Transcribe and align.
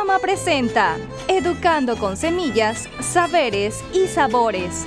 Fama 0.00 0.18
presenta 0.18 0.96
Educando 1.28 1.94
con 1.98 2.16
Semillas, 2.16 2.88
Saberes 3.00 3.84
y 3.92 4.06
Sabores. 4.06 4.86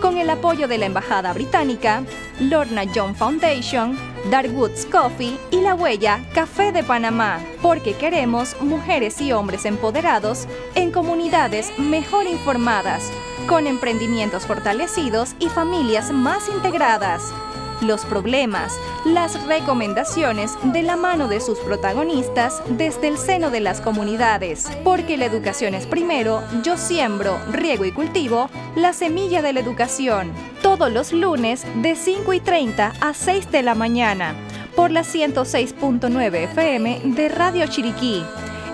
Con 0.00 0.16
el 0.16 0.30
apoyo 0.30 0.66
de 0.68 0.78
la 0.78 0.86
Embajada 0.86 1.34
Británica, 1.34 2.02
Lorna 2.40 2.84
John 2.94 3.14
Foundation, 3.14 3.94
Darwoods 4.30 4.86
Coffee 4.86 5.38
y 5.50 5.60
La 5.60 5.74
Huella 5.74 6.24
Café 6.32 6.72
de 6.72 6.82
Panamá, 6.82 7.40
porque 7.60 7.92
queremos 7.92 8.58
mujeres 8.62 9.20
y 9.20 9.32
hombres 9.32 9.66
empoderados 9.66 10.48
en 10.74 10.90
comunidades 10.92 11.78
mejor 11.78 12.26
informadas, 12.26 13.12
con 13.46 13.66
emprendimientos 13.66 14.46
fortalecidos 14.46 15.34
y 15.40 15.50
familias 15.50 16.10
más 16.10 16.48
integradas 16.48 17.34
los 17.80 18.04
problemas, 18.04 18.72
las 19.04 19.44
recomendaciones 19.46 20.52
de 20.62 20.82
la 20.82 20.96
mano 20.96 21.28
de 21.28 21.40
sus 21.40 21.58
protagonistas 21.58 22.62
desde 22.68 23.08
el 23.08 23.18
seno 23.18 23.50
de 23.50 23.60
las 23.60 23.80
comunidades. 23.80 24.68
Porque 24.82 25.16
la 25.16 25.26
educación 25.26 25.74
es 25.74 25.86
primero, 25.86 26.42
yo 26.62 26.76
siembro, 26.76 27.38
riego 27.50 27.84
y 27.84 27.92
cultivo 27.92 28.48
la 28.76 28.92
semilla 28.92 29.42
de 29.42 29.52
la 29.52 29.60
educación. 29.60 30.32
Todos 30.62 30.90
los 30.92 31.12
lunes 31.12 31.64
de 31.82 31.96
5 31.96 32.32
y 32.32 32.40
30 32.40 32.94
a 33.00 33.14
6 33.14 33.50
de 33.50 33.62
la 33.62 33.74
mañana 33.74 34.34
por 34.74 34.90
la 34.90 35.02
106.9 35.02 36.34
FM 36.50 37.00
de 37.04 37.28
Radio 37.28 37.66
Chiriquí 37.66 38.24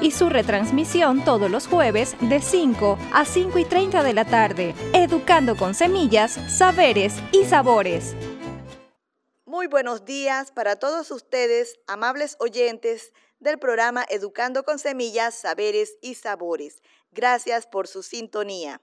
y 0.01 0.11
su 0.13 0.29
retransmisión 0.29 1.25
todos 1.25 1.51
los 1.51 1.67
jueves 1.67 2.17
de 2.21 2.41
5 2.41 2.99
a 3.13 3.25
5 3.25 3.59
y 3.59 3.65
30 3.65 4.03
de 4.03 4.13
la 4.15 4.25
tarde, 4.25 4.75
educando 4.93 5.57
con 5.57 5.75
semillas, 5.75 6.39
saberes 6.49 7.15
y 7.33 7.45
sabores. 7.45 8.17
Muy 9.51 9.67
buenos 9.67 10.05
días 10.05 10.53
para 10.53 10.77
todos 10.77 11.11
ustedes, 11.11 11.81
amables 11.89 12.37
oyentes 12.39 13.13
del 13.41 13.59
programa 13.59 14.07
Educando 14.09 14.63
con 14.63 14.79
Semillas, 14.79 15.35
Saberes 15.35 15.97
y 16.01 16.15
Sabores. 16.15 16.85
Gracias 17.11 17.67
por 17.67 17.89
su 17.89 18.05
sintonía. 18.05 18.81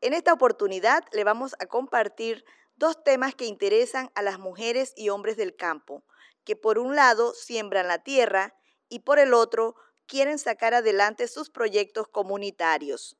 En 0.00 0.12
esta 0.12 0.32
oportunidad 0.32 1.04
le 1.12 1.22
vamos 1.22 1.54
a 1.60 1.66
compartir 1.66 2.44
dos 2.74 3.04
temas 3.04 3.36
que 3.36 3.44
interesan 3.44 4.10
a 4.16 4.22
las 4.22 4.40
mujeres 4.40 4.92
y 4.96 5.10
hombres 5.10 5.36
del 5.36 5.54
campo, 5.54 6.02
que 6.42 6.56
por 6.56 6.80
un 6.80 6.96
lado 6.96 7.32
siembran 7.32 7.86
la 7.86 8.02
tierra 8.02 8.56
y 8.88 8.98
por 8.98 9.20
el 9.20 9.32
otro 9.32 9.76
quieren 10.06 10.40
sacar 10.40 10.74
adelante 10.74 11.28
sus 11.28 11.48
proyectos 11.48 12.08
comunitarios. 12.08 13.16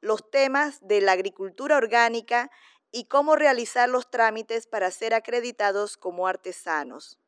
Los 0.00 0.30
temas 0.30 0.78
de 0.86 1.00
la 1.00 1.10
agricultura 1.10 1.76
orgánica 1.76 2.52
y 2.96 3.06
cómo 3.06 3.34
realizar 3.34 3.88
los 3.88 4.08
trámites 4.08 4.68
para 4.68 4.88
ser 4.92 5.14
acreditados 5.14 5.96
como 5.96 6.28
artesanos. 6.28 7.18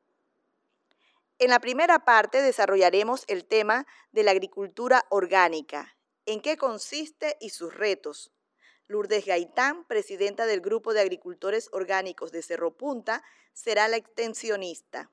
En 1.41 1.50
la 1.50 1.59
primera 1.59 2.05
parte 2.05 2.41
desarrollaremos 2.41 3.25
el 3.27 3.45
tema 3.45 3.84
de 4.12 4.22
la 4.22 4.31
agricultura 4.31 5.05
orgánica, 5.09 5.97
en 6.25 6.41
qué 6.41 6.56
consiste 6.56 7.37
y 7.41 7.50
sus 7.50 7.75
retos. 7.75 8.31
Lourdes 8.87 9.27
Gaitán, 9.27 9.84
presidenta 9.89 10.47
del 10.47 10.61
Grupo 10.61 10.94
de 10.94 11.00
Agricultores 11.00 11.69
Orgánicos 11.72 12.31
de 12.31 12.42
Cerro 12.42 12.77
Punta, 12.77 13.25
será 13.53 13.89
la 13.89 13.97
extensionista. 13.97 15.11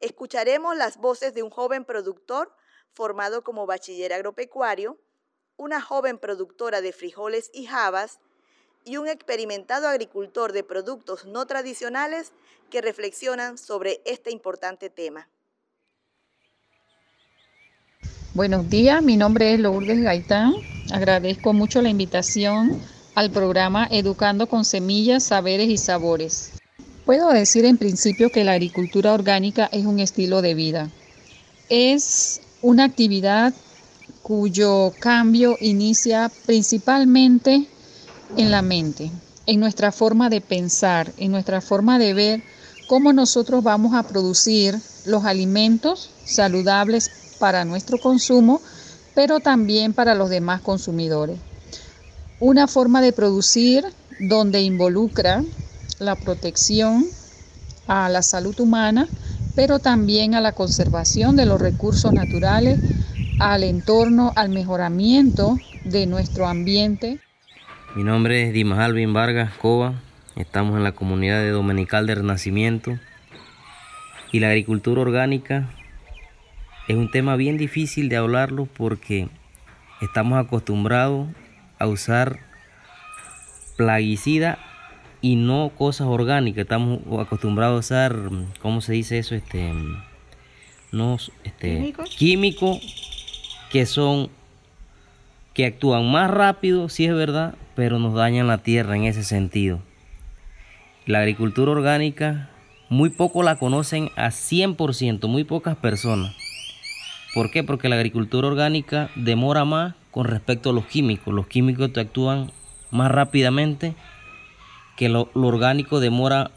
Escucharemos 0.00 0.76
las 0.76 0.96
voces 0.96 1.32
de 1.32 1.44
un 1.44 1.50
joven 1.50 1.84
productor 1.84 2.52
formado 2.92 3.44
como 3.44 3.66
bachiller 3.66 4.12
agropecuario, 4.12 4.98
una 5.56 5.80
joven 5.80 6.18
productora 6.18 6.80
de 6.80 6.92
frijoles 6.92 7.50
y 7.54 7.68
habas 7.68 8.18
y 8.86 8.96
un 8.96 9.08
experimentado 9.08 9.88
agricultor 9.88 10.52
de 10.52 10.62
productos 10.62 11.26
no 11.26 11.44
tradicionales 11.46 12.32
que 12.70 12.80
reflexionan 12.80 13.58
sobre 13.58 14.00
este 14.06 14.30
importante 14.30 14.88
tema. 14.88 15.28
Buenos 18.32 18.70
días, 18.70 19.02
mi 19.02 19.16
nombre 19.16 19.52
es 19.52 19.60
Lourdes 19.60 20.02
Gaitán. 20.02 20.54
Agradezco 20.92 21.52
mucho 21.52 21.82
la 21.82 21.88
invitación 21.88 22.80
al 23.16 23.30
programa 23.30 23.88
Educando 23.90 24.46
con 24.46 24.64
Semillas, 24.64 25.24
Saberes 25.24 25.68
y 25.68 25.78
Sabores. 25.78 26.52
Puedo 27.04 27.30
decir 27.30 27.64
en 27.64 27.78
principio 27.78 28.30
que 28.30 28.44
la 28.44 28.52
agricultura 28.52 29.14
orgánica 29.14 29.68
es 29.72 29.84
un 29.84 29.98
estilo 29.98 30.42
de 30.42 30.54
vida. 30.54 30.90
Es 31.68 32.40
una 32.62 32.84
actividad 32.84 33.52
cuyo 34.22 34.92
cambio 35.00 35.56
inicia 35.60 36.30
principalmente 36.46 37.66
en 38.36 38.50
la 38.50 38.62
mente, 38.62 39.10
en 39.46 39.60
nuestra 39.60 39.92
forma 39.92 40.28
de 40.28 40.40
pensar, 40.40 41.12
en 41.16 41.30
nuestra 41.30 41.60
forma 41.60 41.98
de 41.98 42.14
ver 42.14 42.42
cómo 42.86 43.12
nosotros 43.12 43.62
vamos 43.62 43.94
a 43.94 44.02
producir 44.02 44.78
los 45.04 45.24
alimentos 45.24 46.10
saludables 46.24 47.10
para 47.38 47.64
nuestro 47.64 47.98
consumo, 47.98 48.60
pero 49.14 49.40
también 49.40 49.92
para 49.92 50.14
los 50.14 50.30
demás 50.30 50.60
consumidores. 50.60 51.38
Una 52.38 52.66
forma 52.66 53.00
de 53.00 53.12
producir 53.12 53.84
donde 54.18 54.60
involucra 54.62 55.42
la 55.98 56.16
protección 56.16 57.06
a 57.86 58.08
la 58.08 58.22
salud 58.22 58.58
humana, 58.60 59.08
pero 59.54 59.78
también 59.78 60.34
a 60.34 60.40
la 60.40 60.52
conservación 60.52 61.36
de 61.36 61.46
los 61.46 61.60
recursos 61.60 62.12
naturales, 62.12 62.78
al 63.38 63.64
entorno, 63.64 64.32
al 64.36 64.48
mejoramiento 64.50 65.58
de 65.84 66.06
nuestro 66.06 66.46
ambiente. 66.46 67.18
Mi 67.96 68.04
nombre 68.04 68.42
es 68.42 68.52
Dimas 68.52 68.78
Alvin 68.80 69.14
Vargas 69.14 69.54
Cova. 69.54 69.94
Estamos 70.36 70.76
en 70.76 70.84
la 70.84 70.92
comunidad 70.92 71.40
de 71.40 71.48
Dominical 71.48 72.06
de 72.06 72.16
Renacimiento. 72.16 72.98
Y 74.32 74.40
la 74.40 74.48
agricultura 74.48 75.00
orgánica 75.00 75.70
es 76.88 76.96
un 76.96 77.10
tema 77.10 77.36
bien 77.36 77.56
difícil 77.56 78.10
de 78.10 78.18
hablarlo 78.18 78.66
porque 78.66 79.30
estamos 80.02 80.38
acostumbrados 80.38 81.28
a 81.78 81.86
usar 81.86 82.38
plaguicida 83.78 84.58
y 85.22 85.36
no 85.36 85.70
cosas 85.70 86.06
orgánicas. 86.06 86.64
Estamos 86.64 87.00
acostumbrados 87.18 87.76
a 87.76 87.78
usar, 87.78 88.16
¿cómo 88.60 88.82
se 88.82 88.92
dice 88.92 89.16
eso? 89.16 89.34
Este, 89.34 89.72
no, 90.92 91.16
este, 91.44 91.94
químicos 92.18 92.78
que 93.70 93.86
son 93.86 94.28
que 95.54 95.64
actúan 95.64 96.12
más 96.12 96.30
rápido, 96.30 96.90
si 96.90 97.06
es 97.06 97.14
verdad, 97.14 97.54
pero 97.76 98.00
nos 98.00 98.14
dañan 98.14 98.48
la 98.48 98.58
tierra 98.58 98.96
en 98.96 99.04
ese 99.04 99.22
sentido. 99.22 99.80
La 101.04 101.20
agricultura 101.20 101.70
orgánica, 101.70 102.50
muy 102.88 103.10
poco 103.10 103.44
la 103.44 103.56
conocen 103.56 104.10
a 104.16 104.30
100%, 104.30 105.28
muy 105.28 105.44
pocas 105.44 105.76
personas. 105.76 106.34
¿Por 107.34 107.50
qué? 107.50 107.62
Porque 107.62 107.88
la 107.88 107.96
agricultura 107.96 108.48
orgánica 108.48 109.10
demora 109.14 109.64
más 109.64 109.94
con 110.10 110.24
respecto 110.24 110.70
a 110.70 110.72
los 110.72 110.86
químicos. 110.86 111.32
Los 111.34 111.46
químicos 111.46 111.92
te 111.92 112.00
actúan 112.00 112.50
más 112.90 113.10
rápidamente 113.10 113.94
que 114.96 115.10
lo, 115.10 115.28
orgánico 115.34 116.00
demora 116.00 116.50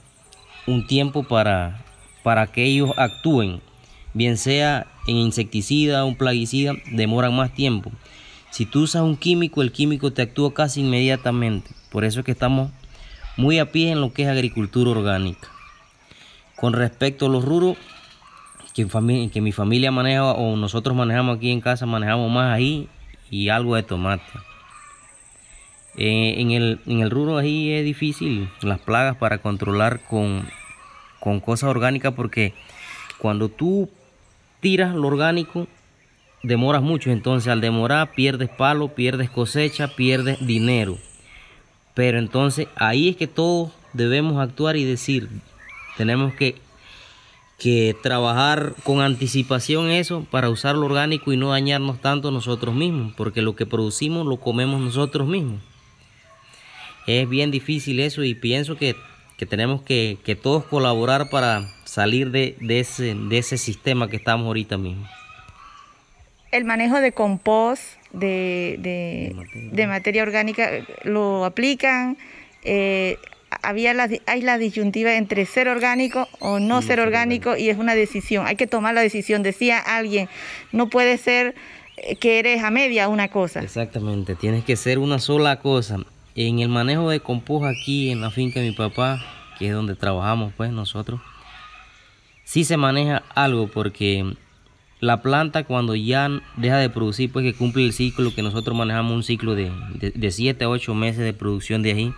un 0.65 0.87
tiempo 0.87 1.23
para, 1.23 1.83
para 2.23 2.47
que 2.47 2.63
ellos 2.63 2.91
actúen. 2.95 3.61
Bien 4.13 4.37
sea 4.37 4.87
en 5.05 5.17
insecticida, 5.17 6.05
un 6.05 6.15
plaguicida, 6.15 6.73
demoran 6.91 7.35
más 7.35 7.53
tiempo. 7.53 7.91
Si 8.51 8.65
tú 8.65 8.81
usas 8.83 9.03
un 9.03 9.15
químico, 9.15 9.61
el 9.61 9.71
químico 9.71 10.11
te 10.11 10.21
actúa 10.21 10.53
casi 10.53 10.81
inmediatamente. 10.81 11.71
Por 11.91 12.03
eso 12.03 12.19
es 12.19 12.25
que 12.25 12.31
estamos 12.31 12.71
muy 13.37 13.59
a 13.59 13.71
pie 13.71 13.91
en 13.91 14.01
lo 14.01 14.11
que 14.11 14.23
es 14.23 14.29
agricultura 14.29 14.91
orgánica. 14.91 15.47
Con 16.55 16.73
respecto 16.73 17.27
a 17.27 17.29
los 17.29 17.45
ruros 17.45 17.77
que, 18.73 19.41
mi 19.41 19.51
familia 19.51 19.91
maneja 19.91 20.31
o 20.31 20.55
nosotros 20.55 20.95
manejamos 20.95 21.37
aquí 21.37 21.51
en 21.51 21.61
casa, 21.61 21.85
manejamos 21.85 22.31
más 22.31 22.53
ahí 22.53 22.87
y 23.29 23.49
algo 23.49 23.75
de 23.75 23.83
tomate. 23.83 24.23
Eh, 25.95 26.35
en, 26.37 26.51
el, 26.51 26.79
en 26.85 27.09
ruro 27.09 27.37
ahí 27.37 27.71
es 27.71 27.83
difícil 27.83 28.49
las 28.61 28.79
plagas 28.79 29.17
para 29.17 29.39
controlar 29.39 30.01
con, 30.01 30.47
con 31.19 31.39
cosas 31.39 31.69
orgánicas 31.69 32.13
porque 32.13 32.53
cuando 33.17 33.49
tú 33.49 33.89
tiras 34.61 34.95
lo 34.95 35.07
orgánico 35.07 35.67
demoras 36.43 36.81
mucho, 36.81 37.11
entonces 37.11 37.51
al 37.51 37.61
demorar 37.61 38.13
pierdes 38.13 38.49
palo, 38.49 38.89
pierdes 38.89 39.29
cosecha, 39.29 39.95
pierdes 39.95 40.45
dinero. 40.45 40.97
Pero 41.93 42.17
entonces 42.17 42.67
ahí 42.75 43.09
es 43.09 43.17
que 43.17 43.27
todos 43.27 43.71
debemos 43.93 44.39
actuar 44.39 44.77
y 44.77 44.85
decir, 44.85 45.29
tenemos 45.97 46.33
que, 46.33 46.55
que 47.57 47.95
trabajar 48.01 48.73
con 48.83 49.01
anticipación 49.01 49.89
eso 49.89 50.25
para 50.31 50.49
usar 50.49 50.75
lo 50.75 50.85
orgánico 50.85 51.33
y 51.33 51.37
no 51.37 51.49
dañarnos 51.49 51.99
tanto 51.99 52.31
nosotros 52.31 52.73
mismos, 52.73 53.13
porque 53.17 53.41
lo 53.41 53.55
que 53.55 53.65
producimos 53.65 54.25
lo 54.25 54.37
comemos 54.37 54.79
nosotros 54.79 55.27
mismos. 55.27 55.61
Es 57.07 57.27
bien 57.27 57.49
difícil 57.49 57.99
eso 57.99 58.23
y 58.23 58.35
pienso 58.35 58.77
que, 58.77 58.95
tenemos 59.49 59.81
que, 59.81 60.39
todos 60.41 60.63
colaborar 60.65 61.29
para 61.29 61.67
salir 61.85 62.29
de, 62.29 62.55
ese, 62.61 63.15
de 63.15 63.37
ese 63.37 63.57
sistema 63.57 64.07
que 64.07 64.17
estamos 64.17 64.45
ahorita 64.45 64.77
mismo 64.77 65.07
el 66.51 66.65
manejo 66.65 66.99
de 66.99 67.11
compost, 67.11 67.83
de, 68.11 69.35
materia. 69.87 70.23
orgánica, 70.23 70.69
lo 71.03 71.45
aplican. 71.45 72.17
Eh, 72.63 73.17
había 73.63 73.93
la, 73.93 74.09
hay 74.27 74.41
la 74.41 74.57
disyuntiva 74.57 75.15
entre 75.15 75.45
ser 75.45 75.69
orgánico 75.69 76.27
o 76.39 76.59
no, 76.59 76.81
ser 76.81 76.99
orgánico 76.99 77.57
y 77.57 77.69
es 77.69 77.77
una 77.77 77.95
decisión. 77.95 78.45
Hay 78.47 78.55
que 78.55 78.67
tomar 78.67 78.93
la 78.93 79.01
decisión. 79.01 79.43
Decía 79.43 79.79
alguien, 79.79 80.29
no 80.71 80.89
puede 80.89 81.17
ser 81.17 81.55
que 82.19 82.39
eres 82.39 82.63
a 82.63 82.71
media 82.71 83.07
una 83.07 83.27
cosa. 83.27 83.61
Exactamente, 83.61 84.35
tienes 84.35 84.63
que 84.63 84.75
ser 84.75 84.99
una 84.99 85.19
sola 85.19 85.59
cosa. 85.59 85.97
En 86.35 86.59
el 86.59 86.69
manejo 86.69 87.09
de 87.09 87.19
compost 87.19 87.65
aquí 87.65 88.11
en 88.11 88.21
la 88.21 88.31
finca 88.31 88.59
de 88.59 88.69
mi 88.69 88.75
papá, 88.75 89.19
que 89.57 89.67
es 89.67 89.73
donde 89.73 89.95
trabajamos 89.95 90.53
pues 90.55 90.71
nosotros, 90.71 91.19
sí 92.43 92.63
se 92.63 92.77
maneja 92.77 93.23
algo 93.35 93.67
porque 93.67 94.35
la 94.99 95.21
planta 95.21 95.63
cuando 95.63 95.95
ya 95.95 96.29
deja 96.57 96.77
de 96.77 96.89
producir, 96.89 97.31
pues 97.31 97.43
que 97.43 97.53
cumple 97.53 97.85
el 97.85 97.93
ciclo 97.93 98.33
que 98.33 98.41
nosotros 98.41 98.75
manejamos 98.75 99.13
un 99.13 99.23
ciclo 99.23 99.55
de 99.55 100.31
7 100.31 100.63
a 100.63 100.69
8 100.69 100.93
meses 100.93 101.23
de 101.23 101.33
producción 101.33 101.81
de 101.83 101.91
ahí, 101.91 102.13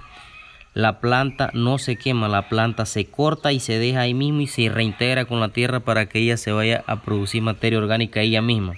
la 0.73 1.01
planta 1.01 1.51
no 1.53 1.77
se 1.77 1.97
quema, 1.97 2.29
la 2.29 2.47
planta 2.47 2.85
se 2.85 3.05
corta 3.05 3.51
y 3.51 3.59
se 3.59 3.77
deja 3.77 4.01
ahí 4.01 4.13
mismo 4.13 4.41
y 4.41 4.47
se 4.47 4.69
reintegra 4.69 5.25
con 5.25 5.41
la 5.41 5.49
tierra 5.49 5.81
para 5.81 6.05
que 6.05 6.19
ella 6.19 6.37
se 6.37 6.53
vaya 6.53 6.83
a 6.87 7.01
producir 7.01 7.41
materia 7.41 7.77
orgánica 7.77 8.21
ella 8.21 8.41
misma. 8.41 8.75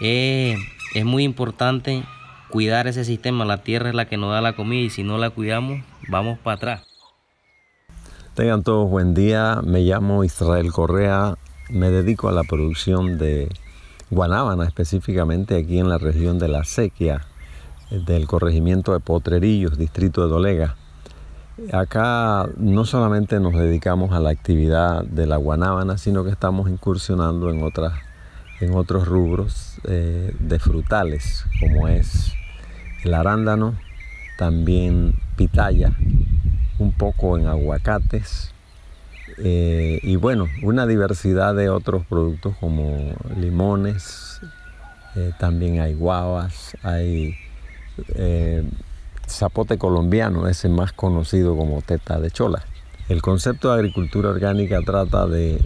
Eh, 0.00 0.56
es 0.94 1.04
muy 1.04 1.22
importante 1.22 2.02
cuidar 2.50 2.88
ese 2.88 3.04
sistema. 3.04 3.44
La 3.44 3.62
tierra 3.62 3.90
es 3.90 3.94
la 3.94 4.06
que 4.06 4.16
nos 4.16 4.32
da 4.32 4.40
la 4.40 4.54
comida 4.54 4.82
y 4.82 4.90
si 4.90 5.04
no 5.04 5.18
la 5.18 5.30
cuidamos, 5.30 5.82
vamos 6.08 6.38
para 6.40 6.56
atrás. 6.56 6.82
Tengan 8.34 8.64
todos 8.64 8.90
buen 8.90 9.14
día. 9.14 9.60
Me 9.64 9.80
llamo 9.82 10.24
Israel 10.24 10.72
Correa. 10.72 11.36
Me 11.70 11.90
dedico 11.90 12.30
a 12.30 12.32
la 12.32 12.44
producción 12.44 13.18
de 13.18 13.48
guanábana, 14.10 14.64
específicamente 14.64 15.54
aquí 15.54 15.78
en 15.78 15.90
la 15.90 15.98
región 15.98 16.38
de 16.38 16.48
la 16.48 16.64
Sequia, 16.64 17.26
del 17.90 18.26
corregimiento 18.26 18.94
de 18.94 19.00
Potrerillos, 19.00 19.76
distrito 19.76 20.22
de 20.22 20.28
Dolega. 20.28 20.76
Acá 21.72 22.48
no 22.56 22.86
solamente 22.86 23.38
nos 23.38 23.52
dedicamos 23.52 24.12
a 24.12 24.20
la 24.20 24.30
actividad 24.30 25.04
de 25.04 25.26
la 25.26 25.36
guanábana, 25.36 25.98
sino 25.98 26.24
que 26.24 26.30
estamos 26.30 26.70
incursionando 26.70 27.50
en 27.50 27.62
otras 27.62 27.92
en 28.60 28.74
otros 28.74 29.06
rubros 29.06 29.78
eh, 29.84 30.34
de 30.38 30.58
frutales, 30.58 31.44
como 31.60 31.86
es 31.86 32.32
el 33.04 33.14
arándano, 33.14 33.74
también 34.36 35.14
pitaya, 35.36 35.92
un 36.78 36.92
poco 36.92 37.38
en 37.38 37.46
aguacates 37.46 38.52
eh, 39.42 40.00
y 40.02 40.16
bueno, 40.16 40.46
una 40.62 40.86
diversidad 40.86 41.54
de 41.54 41.68
otros 41.68 42.04
productos 42.06 42.56
como 42.58 43.14
limones, 43.36 44.40
eh, 45.16 45.32
también 45.38 45.80
hay 45.80 45.94
guavas, 45.94 46.76
hay 46.82 47.36
zapote 49.28 49.76
colombiano, 49.78 50.48
ese 50.48 50.68
más 50.68 50.92
conocido 50.92 51.56
como 51.56 51.82
teta 51.82 52.20
de 52.20 52.30
chola. 52.30 52.62
El 53.08 53.22
concepto 53.22 53.68
de 53.68 53.74
agricultura 53.74 54.30
orgánica 54.30 54.80
trata 54.82 55.26
de 55.26 55.60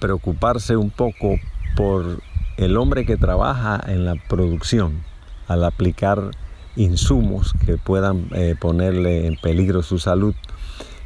preocuparse 0.00 0.76
un 0.76 0.90
poco 0.90 1.36
por 1.76 2.20
el 2.56 2.76
hombre 2.76 3.04
que 3.04 3.16
trabaja 3.16 3.80
en 3.86 4.04
la 4.04 4.14
producción 4.28 5.02
al 5.48 5.64
aplicar 5.64 6.30
insumos 6.76 7.52
que 7.64 7.76
puedan 7.76 8.28
eh, 8.32 8.54
ponerle 8.58 9.26
en 9.26 9.36
peligro 9.36 9.82
su 9.82 9.98
salud. 9.98 10.34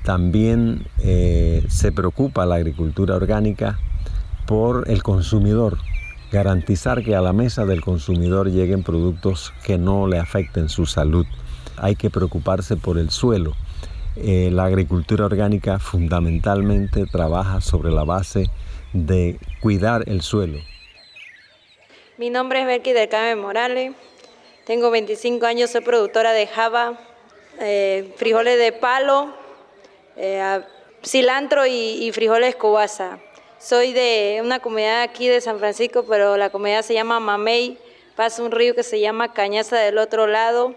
También 0.08 0.86
eh, 1.04 1.62
se 1.68 1.92
preocupa 1.92 2.46
la 2.46 2.54
agricultura 2.54 3.14
orgánica 3.14 3.78
por 4.46 4.88
el 4.88 5.02
consumidor, 5.02 5.76
garantizar 6.32 7.04
que 7.04 7.14
a 7.14 7.20
la 7.20 7.34
mesa 7.34 7.66
del 7.66 7.82
consumidor 7.82 8.50
lleguen 8.50 8.82
productos 8.82 9.52
que 9.66 9.76
no 9.76 10.06
le 10.06 10.18
afecten 10.18 10.70
su 10.70 10.86
salud. 10.86 11.26
Hay 11.76 11.94
que 11.94 12.08
preocuparse 12.08 12.78
por 12.78 12.96
el 12.96 13.10
suelo. 13.10 13.52
Eh, 14.16 14.48
la 14.50 14.64
agricultura 14.64 15.26
orgánica 15.26 15.78
fundamentalmente 15.78 17.04
trabaja 17.04 17.60
sobre 17.60 17.92
la 17.92 18.04
base 18.04 18.46
de 18.94 19.38
cuidar 19.60 20.04
el 20.06 20.22
suelo. 20.22 20.56
Mi 22.16 22.30
nombre 22.30 22.62
es 22.62 22.66
Belki 22.66 22.94
del 22.94 23.36
Morales, 23.36 23.92
tengo 24.64 24.90
25 24.90 25.44
años, 25.44 25.68
soy 25.68 25.82
productora 25.82 26.32
de 26.32 26.46
java, 26.46 26.98
eh, 27.60 28.14
frijoles 28.16 28.58
de 28.58 28.72
palo, 28.72 29.37
eh, 30.20 30.60
cilantro 31.04 31.64
y, 31.64 32.10
frijoles 32.12 32.56
cubasa. 32.56 33.20
Soy 33.58 33.92
de 33.92 34.40
una 34.42 34.58
comunidad 34.58 35.02
aquí 35.02 35.28
de 35.28 35.40
San 35.40 35.60
Francisco, 35.60 36.04
pero 36.08 36.36
la 36.36 36.50
comunidad 36.50 36.82
se 36.82 36.94
llama 36.94 37.20
Mamey, 37.20 37.78
pasa 38.16 38.42
un 38.42 38.50
río 38.50 38.74
que 38.74 38.82
se 38.82 38.98
llama 38.98 39.32
Cañaza 39.32 39.76
del 39.76 39.96
otro 39.96 40.26
lado. 40.26 40.74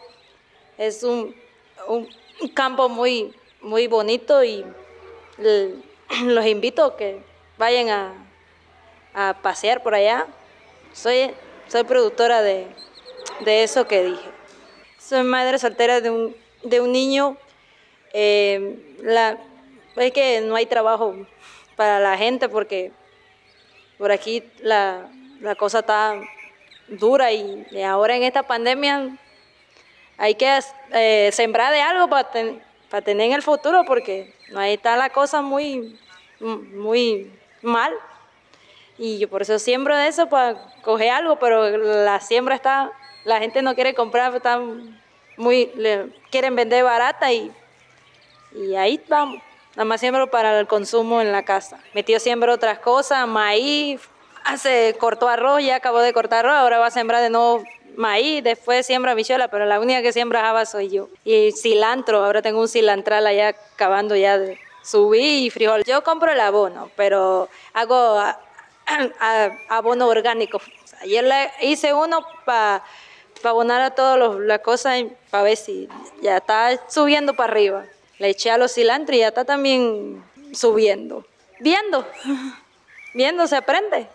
Es 0.77 1.03
un, 1.03 1.35
campo 2.53 2.87
muy, 2.87 3.33
muy 3.61 3.87
bonito 3.87 4.43
y 4.43 4.63
los 6.23 6.45
invito 6.45 6.85
a 6.85 6.97
que 6.97 7.23
vayan 7.57 8.15
a, 9.15 9.41
pasear 9.41 9.81
por 9.81 9.95
allá. 9.95 10.27
Soy, 10.93 11.31
soy 11.67 11.83
productora 11.83 12.43
de, 12.43 12.67
eso 13.45 13.87
que 13.87 14.03
dije. 14.03 14.29
Soy 14.99 15.23
madre 15.23 15.57
soltera 15.57 15.99
de 15.99 16.11
un, 16.11 16.35
de 16.63 16.79
un 16.79 16.91
niño. 16.91 17.37
Eh, 18.13 18.97
la, 19.01 19.37
es 19.95 20.11
que 20.11 20.41
no 20.41 20.55
hay 20.55 20.65
trabajo 20.65 21.15
para 21.75 21.99
la 21.99 22.17
gente 22.17 22.49
porque 22.49 22.91
por 23.97 24.11
aquí 24.11 24.43
la, 24.59 25.07
cosa 25.57 25.79
está 25.79 26.19
dura 26.87 27.31
y, 27.31 27.65
ahora 27.83 28.15
en 28.15 28.23
esta 28.23 28.43
pandemia 28.43 29.17
hay 30.17 30.35
que 30.35 30.59
eh, 30.91 31.29
sembrar 31.31 31.71
de 31.71 31.81
algo 31.81 32.07
para, 32.07 32.29
para 32.89 33.03
tener 33.03 33.27
en 33.27 33.33
el 33.33 33.41
futuro 33.41 33.83
porque 33.85 34.33
ahí 34.55 34.73
está 34.73 34.95
la 34.97 35.09
cosa 35.09 35.41
muy, 35.41 35.97
muy 36.39 37.31
mal. 37.61 37.93
Y 38.97 39.17
yo 39.19 39.29
por 39.29 39.41
eso 39.41 39.57
siembro 39.57 39.95
de 39.95 40.07
eso 40.07 40.27
para 40.29 40.73
coger 40.83 41.09
algo, 41.09 41.37
pero 41.39 41.69
la 41.77 42.19
siembra 42.19 42.55
está, 42.55 42.91
la 43.23 43.39
gente 43.39 43.61
no 43.61 43.73
quiere 43.73 43.95
comprar, 43.95 44.35
están 44.35 45.01
muy, 45.37 45.71
quieren 46.29 46.55
vender 46.55 46.83
barata 46.83 47.31
y, 47.31 47.51
y 48.53 48.75
ahí 48.75 49.01
vamos. 49.07 49.41
Nada 49.75 49.85
más 49.85 50.01
siembro 50.01 50.29
para 50.29 50.59
el 50.59 50.67
consumo 50.67 51.21
en 51.21 51.31
la 51.31 51.43
casa. 51.43 51.79
Metió 51.93 52.19
siembra 52.19 52.53
otras 52.53 52.79
cosas, 52.79 53.25
maíz, 53.27 54.01
hace, 54.43 54.95
cortó 54.99 55.29
arroz, 55.29 55.63
ya 55.63 55.77
acabó 55.77 55.99
de 55.99 56.11
cortar 56.13 56.45
arroz, 56.45 56.57
ahora 56.57 56.79
va 56.79 56.87
a 56.87 56.91
sembrar 56.91 57.21
de 57.21 57.29
nuevo 57.29 57.63
maíz, 57.95 58.43
después 58.43 58.85
siembra 58.85 59.13
bichuela, 59.13 59.47
pero 59.47 59.65
la 59.65 59.79
única 59.79 60.01
que 60.01 60.11
siembra 60.11 60.41
java 60.41 60.65
soy 60.65 60.89
yo. 60.89 61.07
Y 61.23 61.51
cilantro, 61.53 62.23
ahora 62.23 62.41
tengo 62.41 62.59
un 62.59 62.67
cilantral 62.67 63.25
allá 63.27 63.49
acabando 63.49 64.15
ya 64.15 64.37
de 64.37 64.59
subí 64.83 65.45
y 65.45 65.49
frijol. 65.49 65.83
Yo 65.85 66.03
compro 66.03 66.31
el 66.31 66.39
abono, 66.39 66.89
pero 66.95 67.49
hago 67.73 68.21
abono 69.69 70.07
orgánico. 70.07 70.61
Ayer 71.01 71.23
le 71.23 71.51
hice 71.61 71.93
uno 71.93 72.25
para 72.45 72.83
abonar 73.43 73.81
a 73.81 73.91
todas 73.91 74.39
las 74.39 74.59
cosas 74.59 75.03
para 75.29 75.43
ver 75.43 75.57
si 75.57 75.89
ya 76.21 76.37
está 76.37 76.79
subiendo 76.89 77.33
para 77.33 77.51
arriba. 77.51 77.85
Le 78.21 78.29
eché 78.29 78.51
a 78.51 78.59
los 78.59 78.71
cilantros 78.71 79.17
y 79.17 79.21
ya 79.21 79.29
está 79.29 79.45
también 79.45 80.23
subiendo. 80.53 81.25
Viendo, 81.59 82.07
viendo 83.15 83.47
se 83.47 83.55
aprende. 83.55 84.05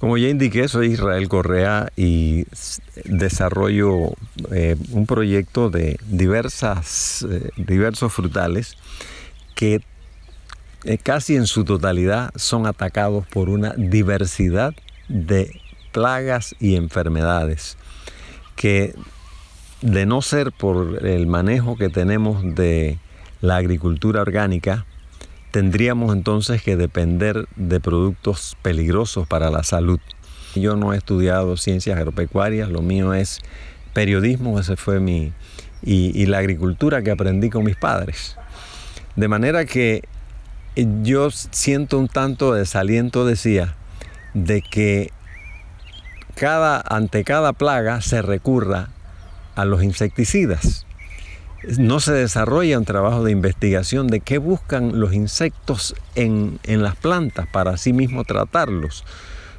Como 0.00 0.18
ya 0.18 0.26
indiqué, 0.26 0.66
soy 0.66 0.88
Israel 0.88 1.28
Correa 1.28 1.92
y 1.94 2.44
desarrollo 3.04 4.14
eh, 4.50 4.74
un 4.90 5.06
proyecto 5.06 5.70
de 5.70 5.96
diversas, 6.08 7.24
eh, 7.30 7.50
diversos 7.56 8.12
frutales 8.12 8.76
que 9.54 9.80
eh, 10.82 10.98
casi 10.98 11.36
en 11.36 11.46
su 11.46 11.64
totalidad 11.64 12.32
son 12.34 12.66
atacados 12.66 13.28
por 13.28 13.48
una 13.48 13.74
diversidad 13.76 14.74
de 15.06 15.60
plagas 15.92 16.56
y 16.58 16.74
enfermedades 16.74 17.76
que 18.56 18.92
de 19.84 20.06
no 20.06 20.22
ser 20.22 20.50
por 20.50 21.06
el 21.06 21.26
manejo 21.26 21.76
que 21.76 21.90
tenemos 21.90 22.42
de 22.54 22.98
la 23.42 23.56
agricultura 23.56 24.22
orgánica, 24.22 24.86
tendríamos 25.50 26.16
entonces 26.16 26.62
que 26.62 26.74
depender 26.74 27.46
de 27.56 27.80
productos 27.80 28.56
peligrosos 28.62 29.28
para 29.28 29.50
la 29.50 29.62
salud. 29.62 30.00
Yo 30.54 30.74
no 30.76 30.94
he 30.94 30.96
estudiado 30.96 31.58
ciencias 31.58 31.98
agropecuarias, 31.98 32.70
lo 32.70 32.80
mío 32.80 33.12
es 33.12 33.40
periodismo, 33.92 34.58
ese 34.58 34.76
fue 34.76 35.00
mi... 35.00 35.34
y, 35.82 36.24
la 36.24 36.38
agricultura 36.38 37.02
que 37.02 37.10
aprendí 37.10 37.50
con 37.50 37.64
mis 37.64 37.76
padres. 37.76 38.38
De 39.16 39.28
manera 39.28 39.66
que 39.66 40.02
yo 41.02 41.30
siento 41.30 41.98
un 41.98 42.08
tanto 42.08 42.54
de 42.54 42.60
desaliento, 42.60 43.26
decía, 43.26 43.76
de 44.32 44.62
que 44.62 45.12
ante 46.86 47.22
cada 47.22 47.52
plaga 47.52 48.00
se 48.00 48.22
recurra 48.22 48.88
a 49.54 49.64
los 49.64 49.82
insecticidas 49.82 50.86
no 51.78 52.00
se 52.00 52.12
desarrolla 52.12 52.78
un 52.78 52.84
trabajo 52.84 53.24
de 53.24 53.32
investigación 53.32 54.06
de 54.08 54.20
qué 54.20 54.38
buscan 54.38 55.00
los 55.00 55.14
insectos 55.14 55.94
en, 56.14 56.58
las 56.64 56.96
plantas 56.96 57.46
para 57.46 57.72
así 57.72 57.92
mismo 57.92 58.24
tratarlos. 58.24 59.04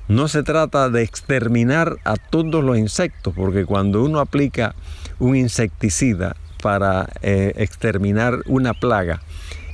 No 0.07 0.27
se 0.27 0.43
trata 0.43 0.89
de 0.89 1.01
exterminar 1.01 1.97
a 2.03 2.15
todos 2.15 2.63
los 2.63 2.77
insectos, 2.77 3.33
porque 3.35 3.65
cuando 3.65 4.03
uno 4.03 4.19
aplica 4.19 4.75
un 5.17 5.35
insecticida 5.35 6.35
para 6.61 7.09
eh, 7.21 7.53
exterminar 7.57 8.39
una 8.45 8.73
plaga 8.73 9.21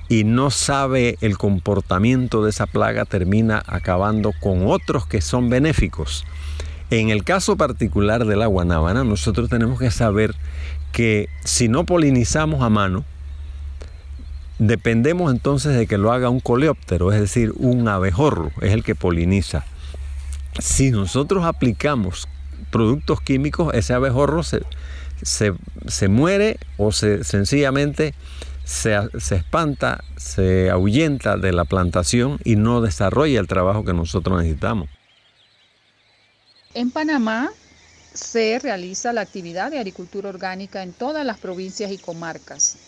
y 0.07 0.23
no 0.23 0.51
sabe 0.51 1.17
el 1.21 1.37
comportamiento 1.37 2.43
de 2.43 2.51
esa 2.51 2.65
plaga, 2.65 3.05
termina 3.05 3.61
acabando 3.65 4.31
con 4.39 4.67
otros 4.67 5.05
que 5.05 5.21
son 5.21 5.49
benéficos. 5.49 6.25
En 6.91 7.09
el 7.09 7.23
caso 7.23 7.55
particular 7.55 8.25
de 8.25 8.35
la 8.35 8.47
guanábana, 8.47 9.05
nosotros 9.05 9.47
tenemos 9.47 9.79
que 9.79 9.91
saber 9.91 10.35
que 10.91 11.29
si 11.45 11.69
no 11.69 11.85
polinizamos 11.85 12.61
a 12.61 12.69
mano, 12.69 13.05
dependemos 14.59 15.31
entonces 15.31 15.77
de 15.77 15.87
que 15.87 15.97
lo 15.97 16.11
haga 16.11 16.27
un 16.27 16.41
coleóptero, 16.41 17.13
es 17.13 17.19
decir, 17.21 17.53
un 17.55 17.87
abejorro, 17.87 18.51
es 18.59 18.73
el 18.73 18.83
que 18.83 18.93
poliniza. 18.93 19.63
Si 20.59 20.91
nosotros 20.91 21.45
aplicamos 21.45 22.27
productos 22.71 23.21
químicos, 23.21 23.73
ese 23.73 23.93
abejorro 23.93 24.43
se, 24.43 24.61
se, 25.23 26.07
muere 26.09 26.57
o 26.75 26.91
se, 26.91 27.23
sencillamente 27.23 28.13
se, 28.65 28.97
se, 29.17 29.35
espanta, 29.35 30.03
se 30.17 30.69
ahuyenta 30.69 31.37
de 31.37 31.53
la 31.53 31.63
plantación 31.63 32.37
y 32.43 32.57
no 32.57 32.81
desarrolla 32.81 33.39
el 33.39 33.47
trabajo 33.47 33.85
que 33.85 33.93
nosotros 33.93 34.39
necesitamos. 34.39 34.89
En 36.73 36.91
Panamá 36.91 37.55
se 38.13 38.59
realiza 38.59 39.13
la 39.13 39.21
actividad 39.21 39.71
de 39.71 39.79
agricultura 39.79 40.29
orgánica 40.29 40.83
en 40.83 40.93
todas 40.95 41.25
las 41.25 41.39
provincias 41.39 41.91
y 41.91 41.99
comarcas. 41.99 42.79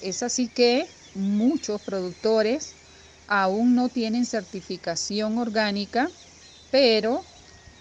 Es 0.00 0.22
así 0.22 0.48
que 0.50 0.94
muchos 1.14 1.80
productores 1.82 2.76
aún 3.26 3.74
no 3.74 3.90
tienen 3.90 4.26
certificación 4.26 5.38
orgánica, 5.38 6.12
pero 6.70 7.30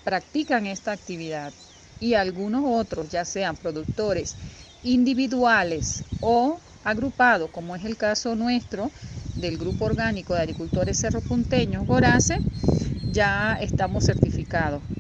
practican 0.03 0.65
esta 0.67 0.91
actividad 0.91 1.55
y 2.00 2.15
algunos 2.15 2.63
otros, 2.65 3.10
ya 3.10 3.25
sean 3.25 3.57
productores 3.57 4.38
individuales 4.81 6.05
o 6.19 6.63
agrupados, 6.83 7.51
como 7.51 7.75
es 7.75 7.86
el 7.86 7.98
caso 7.98 8.36
nuestro 8.36 8.93
del 9.36 9.57
Grupo 9.57 9.86
Orgánico 9.86 10.33
de 10.36 10.41
Agricultores 10.41 11.00
Cerro 11.00 11.24
Punteños, 11.24 11.86
Gorace, 11.86 12.41
ya 13.03 13.55
estamos 13.62 14.05
certificados. 14.05 14.31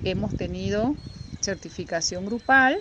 Hemos 0.05 0.33
tenido 0.37 0.95
certificación 1.41 2.25
grupal 2.25 2.79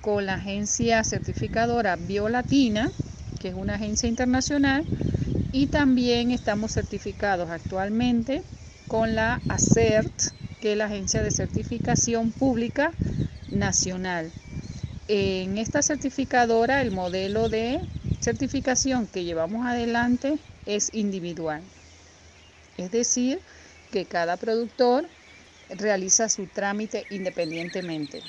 con 0.00 0.26
la 0.26 0.34
agencia 0.34 1.04
certificadora 1.04 1.94
Biolatina, 1.94 2.90
que 3.38 3.48
es 3.48 3.54
una 3.54 3.74
agencia 3.74 4.08
internacional, 4.08 4.84
y 5.52 5.66
también 5.66 6.32
estamos 6.32 6.72
certificados 6.72 7.48
actualmente 7.48 8.42
con 8.88 9.14
la 9.14 9.40
ACERT, 9.48 10.32
que 10.60 10.72
es 10.72 10.78
la 10.78 10.86
agencia 10.86 11.22
de 11.22 11.30
certificación 11.30 12.32
pública 12.32 12.92
nacional. 13.52 14.32
En 15.06 15.58
esta 15.58 15.80
certificadora 15.80 16.82
el 16.82 16.90
modelo 16.90 17.48
de 17.48 17.78
certificación 18.20 19.06
que 19.06 19.22
llevamos 19.22 19.64
adelante 19.64 20.38
es 20.66 20.92
individual. 20.92 21.62
Es 22.78 22.90
decir, 22.90 23.38
que 23.92 24.06
cada 24.06 24.36
productor 24.36 25.06
realiza 25.70 26.28
su 26.28 26.46
trámite 26.46 27.06
independientemente. 27.10 28.20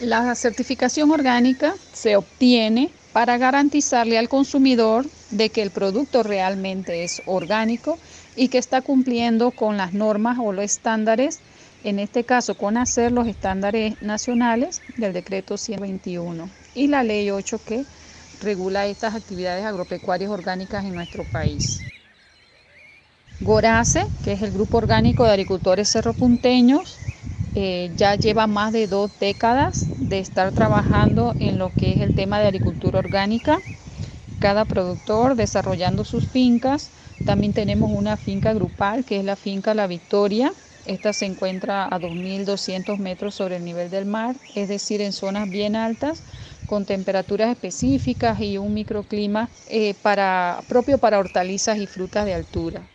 La 0.00 0.34
certificación 0.34 1.10
orgánica 1.10 1.74
se 1.92 2.16
obtiene 2.16 2.90
para 3.12 3.36
garantizarle 3.36 4.18
al 4.18 4.28
consumidor 4.28 5.06
de 5.30 5.50
que 5.50 5.62
el 5.62 5.70
producto 5.70 6.22
realmente 6.22 7.02
es 7.02 7.22
orgánico 7.26 7.98
y 8.36 8.48
que 8.48 8.58
está 8.58 8.80
cumpliendo 8.80 9.50
con 9.50 9.76
las 9.76 9.92
normas 9.92 10.38
o 10.40 10.52
los 10.52 10.64
estándares 10.64 11.40
en 11.84 11.98
este 11.98 12.24
caso 12.24 12.56
con 12.56 12.76
hacer 12.76 13.12
los 13.12 13.26
estándares 13.26 14.00
nacionales 14.02 14.82
del 14.96 15.12
decreto 15.12 15.56
121 15.56 16.48
y 16.74 16.88
la 16.88 17.02
ley 17.02 17.30
8 17.30 17.60
que 17.64 17.84
regula 18.40 18.86
estas 18.86 19.14
actividades 19.14 19.64
agropecuarias 19.64 20.30
orgánicas 20.30 20.84
en 20.84 20.94
nuestro 20.94 21.24
país. 21.24 21.82
Gorace, 23.40 24.04
que 24.20 24.32
es 24.32 24.42
el 24.42 24.52
grupo 24.52 24.78
orgánico 24.78 25.24
de 25.24 25.30
agricultores 25.30 25.90
cerropunteños, 25.92 27.00
eh, 27.54 27.90
ya 27.94 28.14
lleva 28.16 28.46
más 28.46 28.72
de 28.72 28.86
dos 28.86 29.10
décadas 29.18 29.90
de 29.96 30.18
estar 30.18 30.52
trabajando 30.52 31.34
en 31.38 31.58
lo 31.58 31.74
que 31.76 31.92
es 31.94 32.00
el 32.00 32.12
tema 32.12 32.40
de 32.40 32.46
agricultura 32.46 32.98
orgánica. 32.98 33.62
Cada 34.38 34.64
productor 34.66 35.36
desarrollando 35.36 36.04
sus 36.04 36.26
fincas. 36.26 36.92
También 37.24 37.52
tenemos 37.54 37.90
una 37.92 38.16
finca 38.16 38.52
grupal, 38.54 39.04
que 39.04 39.18
es 39.18 39.24
la 39.24 39.36
finca 39.36 39.74
La 39.74 39.86
Victoria, 39.86 40.54
esta 40.84 41.12
se 41.12 41.26
encuentra 41.26 41.86
a 41.90 41.98
2.200 41.98 42.98
metros 42.98 43.34
sobre 43.34 43.56
el 43.56 43.64
nivel 43.64 43.90
del 43.90 44.06
mar, 44.06 44.36
es 44.54 44.68
decir, 44.68 45.02
en 45.02 45.12
zonas 45.12 45.50
bien 45.50 45.76
altas, 45.76 46.24
con 46.66 46.86
temperaturas 46.86 47.50
específicas 47.50 48.40
y 48.40 48.56
un 48.58 48.72
microclima 48.74 49.50
eh, 49.66 49.94
propio 50.66 50.98
para 50.98 51.18
hortalizas 51.18 51.78
y 51.78 51.86
frutas 51.86 52.24
de 52.24 52.34
altura. 52.34 52.88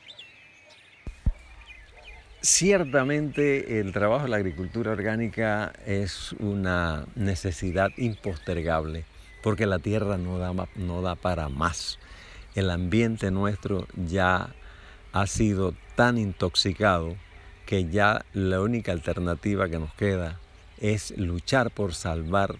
Ciertamente 2.45 3.79
el 3.79 3.93
trabajo 3.93 4.25
de 4.25 4.29
la 4.29 4.35
agricultura 4.35 4.91
orgánica 4.91 5.71
es 5.85 6.33
una 6.39 7.05
necesidad 7.15 7.91
impostergable 7.95 9.05
porque 9.41 9.65
la 9.65 9.79
tierra 9.79 10.17
no 10.17 10.37
da, 10.39 10.53
no 10.75 11.01
da 11.01 11.15
para 11.15 11.47
más. 11.47 11.99
El 12.53 12.69
ambiente 12.69 13.31
nuestro 13.31 13.87
ya 13.95 14.49
ha 15.13 15.25
sido 15.25 15.73
tan 15.95 16.17
intoxicado 16.17 17.15
que 17.65 17.85
ya 17.85 18.25
la 18.33 18.59
única 18.59 18.91
alternativa 18.91 19.69
que 19.69 19.79
nos 19.79 19.93
queda 19.93 20.37
es 20.81 21.17
luchar 21.17 21.71
por 21.71 21.93
salvar 21.93 22.57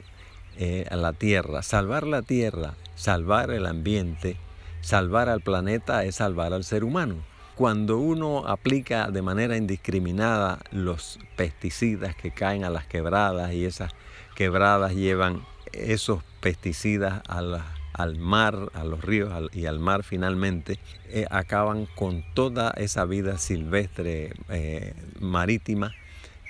eh, 0.58 0.88
la 0.92 1.12
tierra. 1.12 1.62
Salvar 1.62 2.08
la 2.08 2.22
tierra, 2.22 2.76
salvar 2.96 3.52
el 3.52 3.66
ambiente, 3.66 4.38
salvar 4.80 5.28
al 5.28 5.42
planeta 5.42 6.06
es 6.06 6.16
salvar 6.16 6.54
al 6.54 6.64
ser 6.64 6.86
humano. 6.86 7.33
Cuando 7.56 8.00
uno 8.00 8.48
aplica 8.48 9.12
de 9.12 9.22
manera 9.22 9.58
indiscriminada 9.58 10.60
los 10.72 11.20
pesticidas 11.36 12.16
que 12.16 12.32
caen 12.32 12.64
a 12.64 12.72
las 12.72 12.88
quebradas 12.88 13.54
y 13.54 13.66
esas 13.66 13.92
quebradas 14.36 14.94
llevan 14.96 15.44
esos 15.72 16.24
pesticidas 16.42 17.22
a 17.28 17.64
al 17.94 18.18
mar, 18.18 18.72
a 18.74 18.84
los 18.84 19.04
ríos 19.04 19.32
y 19.54 19.68
al 19.68 19.78
mar 19.80 20.04
finalmente, 20.04 20.80
eh, 21.10 21.26
acaban 21.30 21.86
con 21.86 22.24
toda 22.34 22.72
esa 22.72 23.06
vida 23.06 23.38
silvestre 23.38 24.34
eh, 24.50 24.96
marítima 25.20 25.94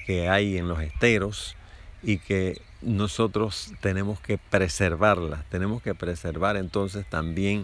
que 0.05 0.29
hay 0.29 0.57
en 0.57 0.69
los 0.69 0.79
esteros 0.79 1.57
y 2.01 2.17
que 2.19 2.62
nosotros 2.81 3.74
tenemos 3.81 4.19
que 4.19 4.38
preservarla, 4.38 5.45
tenemos 5.50 5.81
que 5.81 5.95
preservar 5.95 6.57
entonces 6.57 7.05
también 7.10 7.63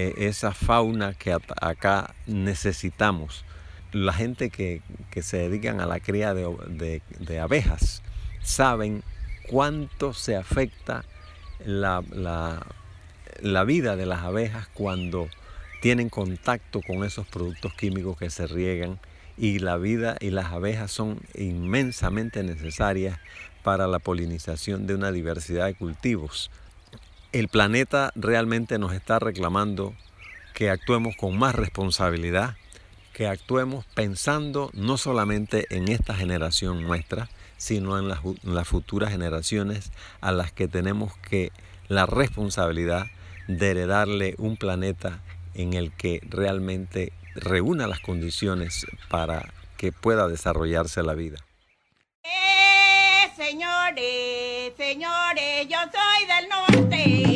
eh, 0.00 0.14
esa 0.28 0.52
fauna 0.52 1.14
que 1.14 1.36
acá 1.60 2.14
necesitamos. 2.28 3.44
La 3.90 4.12
gente 4.12 4.48
que, 4.48 4.80
se 5.20 5.38
dedican 5.38 5.80
a 5.80 5.86
la 5.86 5.98
cría 5.98 6.34
de, 6.34 7.02
de 7.18 7.40
abejas 7.40 8.04
saben 8.40 9.02
cuánto 9.48 10.14
se 10.14 10.36
afecta 10.36 11.04
la, 11.64 12.04
la 13.40 13.64
vida 13.64 13.96
de 13.96 14.06
las 14.06 14.20
abejas 14.20 14.68
cuando 14.72 15.28
tienen 15.82 16.10
contacto 16.10 16.80
con 16.86 17.02
esos 17.02 17.26
productos 17.26 17.74
químicos 17.74 18.16
que 18.16 18.30
se 18.30 18.46
riegan 18.46 19.00
y 19.36 19.58
la 19.58 19.78
vida 19.78 20.16
y 20.20 20.30
las 20.30 20.52
abejas 20.52 20.92
son 20.92 21.18
inmensamente 21.34 22.44
necesarias 22.44 23.18
para 23.64 23.88
la 23.88 23.98
polinización 23.98 24.86
de 24.86 24.94
una 24.94 25.10
diversidad 25.10 25.66
de 25.66 25.74
cultivos. 25.74 26.52
El 27.30 27.48
planeta 27.48 28.10
realmente 28.14 28.78
nos 28.78 28.94
está 28.94 29.18
reclamando 29.18 29.92
que 30.54 30.70
actuemos 30.70 31.14
con 31.14 31.38
más 31.38 31.54
responsabilidad, 31.54 32.56
que 33.12 33.26
actuemos 33.26 33.84
pensando 33.94 34.70
no 34.72 34.96
solamente 34.96 35.66
en 35.68 35.88
esta 35.88 36.14
generación 36.14 36.84
nuestra, 36.84 37.28
sino 37.58 37.98
en 37.98 38.08
las, 38.08 38.66
futuras 38.66 39.10
generaciones 39.10 39.92
a 40.22 40.32
las 40.32 40.52
que 40.52 40.68
tenemos 40.68 41.14
que 41.18 41.52
la 41.88 42.06
responsabilidad 42.06 43.08
de 43.46 43.72
heredarle 43.72 44.34
un 44.38 44.56
planeta 44.56 45.20
en 45.52 45.74
el 45.74 45.92
que 45.92 46.22
realmente 46.30 47.12
reúna 47.34 47.86
las 47.88 48.00
condiciones 48.00 48.86
para 49.10 49.52
que 49.76 49.92
pueda 49.92 50.28
desarrollarse 50.28 51.02
la 51.02 51.12
vida. 51.12 51.44
Señores, 53.38 54.72
señores, 54.76 55.68
yo 55.68 55.78
soy 55.92 56.26
del 56.26 56.48
norte. 56.48 57.27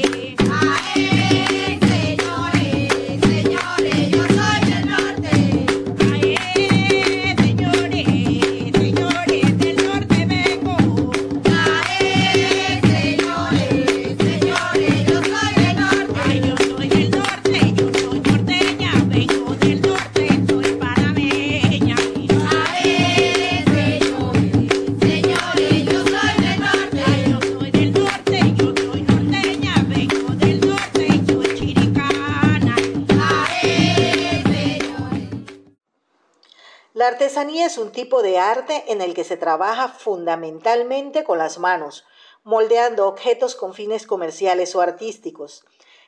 Artesanía 37.22 37.66
es 37.66 37.78
un 37.78 37.92
tipo 37.92 38.20
de 38.20 38.40
arte 38.40 38.82
en 38.88 39.00
el 39.00 39.14
que 39.14 39.22
se 39.22 39.36
trabaja 39.36 39.86
fundamentalmente 39.86 41.22
con 41.22 41.38
las 41.38 41.60
manos, 41.60 42.04
moldeando 42.42 43.06
objetos 43.06 43.54
con 43.54 43.74
fines 43.74 44.08
comerciales 44.08 44.74
o 44.74 44.80
artísticos. 44.80 45.64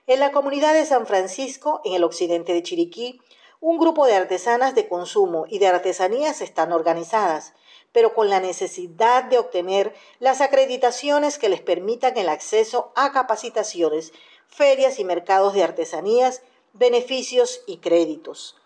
En 0.09 0.19
la 0.19 0.33
comunidad 0.33 0.75
de 0.75 0.85
San 0.85 1.07
Francisco, 1.07 1.81
en 1.85 1.93
el 1.93 2.03
occidente 2.03 2.53
de 2.53 2.65
Chiriquí, 2.65 3.21
un 3.61 3.79
grupo 3.79 4.07
de 4.07 4.17
artesanas 4.17 4.75
de 4.75 4.89
consumo 4.89 5.47
y 5.49 5.61
de 5.61 5.69
artesanías 5.69 6.41
están 6.41 6.73
organizadas, 6.73 7.55
pero 7.93 8.13
con 8.13 8.29
la 8.29 8.41
necesidad 8.41 9.23
de 9.23 9.39
obtener 9.39 9.95
las 10.19 10.41
acreditaciones 10.41 11.39
que 11.39 11.49
les 11.49 11.61
permitan 11.61 12.19
el 12.19 12.29
acceso 12.29 12.91
a 12.97 13.13
capacitaciones, 13.13 14.13
ferias 14.49 14.99
y 14.99 15.05
mercados 15.05 15.55
de 15.55 15.63
artesanías, 15.63 16.43
beneficios 16.73 17.63
y 17.69 17.77
créditos. 17.77 18.57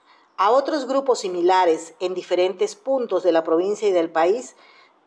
A 0.40 0.52
otros 0.52 0.86
grupos 0.86 1.18
similares 1.18 1.94
en 1.98 2.14
diferentes 2.14 2.76
puntos 2.76 3.24
de 3.24 3.32
la 3.32 3.42
provincia 3.42 3.88
y 3.88 3.90
del 3.90 4.08
país 4.08 4.54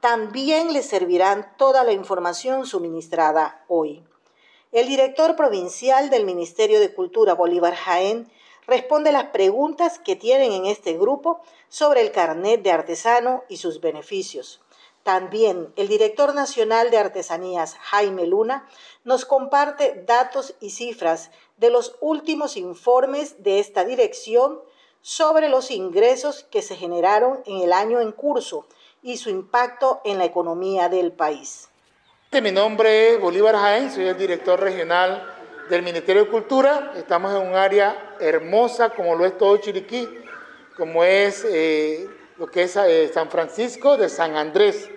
también 0.01 0.73
les 0.73 0.87
servirán 0.87 1.53
toda 1.57 1.85
la 1.85 1.93
información 1.93 2.65
suministrada 2.65 3.63
hoy. 3.69 4.03
El 4.73 4.89
director 4.89 5.37
provincial 5.37 6.09
del 6.09 6.25
Ministerio 6.25 6.81
de 6.81 6.93
Cultura 6.93 7.33
Bolívar 7.33 7.75
Jaén 7.75 8.29
responde 8.67 9.13
las 9.13 9.27
preguntas 9.27 9.99
que 9.99 10.17
tienen 10.17 10.51
en 10.51 10.65
este 10.65 10.97
grupo 10.97 11.39
sobre 11.69 12.01
el 12.01 12.11
carnet 12.11 12.61
de 12.61 12.73
artesano 12.73 13.45
y 13.47 13.55
sus 13.55 13.79
beneficios. 13.79 14.59
También 15.03 15.71
el 15.77 15.87
director 15.87 16.35
nacional 16.35 16.91
de 16.91 16.97
artesanías, 16.97 17.77
Jaime 17.79 18.27
Luna, 18.27 18.67
nos 19.05 19.23
comparte 19.23 20.03
datos 20.05 20.55
y 20.59 20.71
cifras 20.71 21.31
de 21.55 21.69
los 21.69 21.95
últimos 22.01 22.57
informes 22.57 23.41
de 23.41 23.59
esta 23.59 23.85
dirección 23.85 24.59
sobre 25.01 25.49
los 25.49 25.71
ingresos 25.71 26.45
que 26.51 26.61
se 26.61 26.75
generaron 26.75 27.41
en 27.45 27.61
el 27.61 27.73
año 27.73 28.01
en 28.01 28.11
curso 28.11 28.67
y 29.03 29.17
su 29.17 29.29
impacto 29.29 30.01
en 30.05 30.17
la 30.17 30.25
economía 30.25 30.89
del 30.89 31.11
país. 31.11 31.69
Mi 32.31 32.51
nombre 32.51 33.13
es 33.13 33.19
Bolívar 33.19 33.55
Jaén, 33.55 33.91
soy 33.91 34.05
el 34.05 34.17
director 34.17 34.59
regional 34.59 35.27
del 35.69 35.81
Ministerio 35.81 36.25
de 36.25 36.31
Cultura. 36.31 36.93
Estamos 36.95 37.33
en 37.33 37.47
un 37.47 37.55
área 37.55 38.15
hermosa 38.19 38.91
como 38.91 39.15
lo 39.15 39.25
es 39.25 39.37
todo 39.37 39.57
Chiriquí, 39.57 40.07
como 40.77 41.03
es 41.03 41.45
eh, 41.45 42.07
lo 42.37 42.47
que 42.47 42.63
es 42.63 42.75
eh, 42.75 43.09
San 43.13 43.29
Francisco 43.29 43.97
de 43.97 44.07
San 44.07 44.37
Andrés 44.37 44.89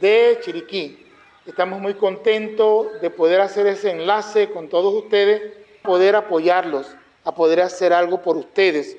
de 0.00 0.38
Chiriquí. 0.42 1.06
Estamos 1.46 1.80
muy 1.80 1.94
contentos 1.94 3.00
de 3.00 3.10
poder 3.10 3.40
hacer 3.40 3.66
ese 3.66 3.90
enlace 3.90 4.50
con 4.50 4.68
todos 4.68 4.92
ustedes, 4.94 5.54
poder 5.82 6.16
apoyarlos, 6.16 6.88
a 7.24 7.34
poder 7.34 7.60
hacer 7.60 7.92
algo 7.92 8.20
por 8.20 8.36
ustedes. 8.36 8.96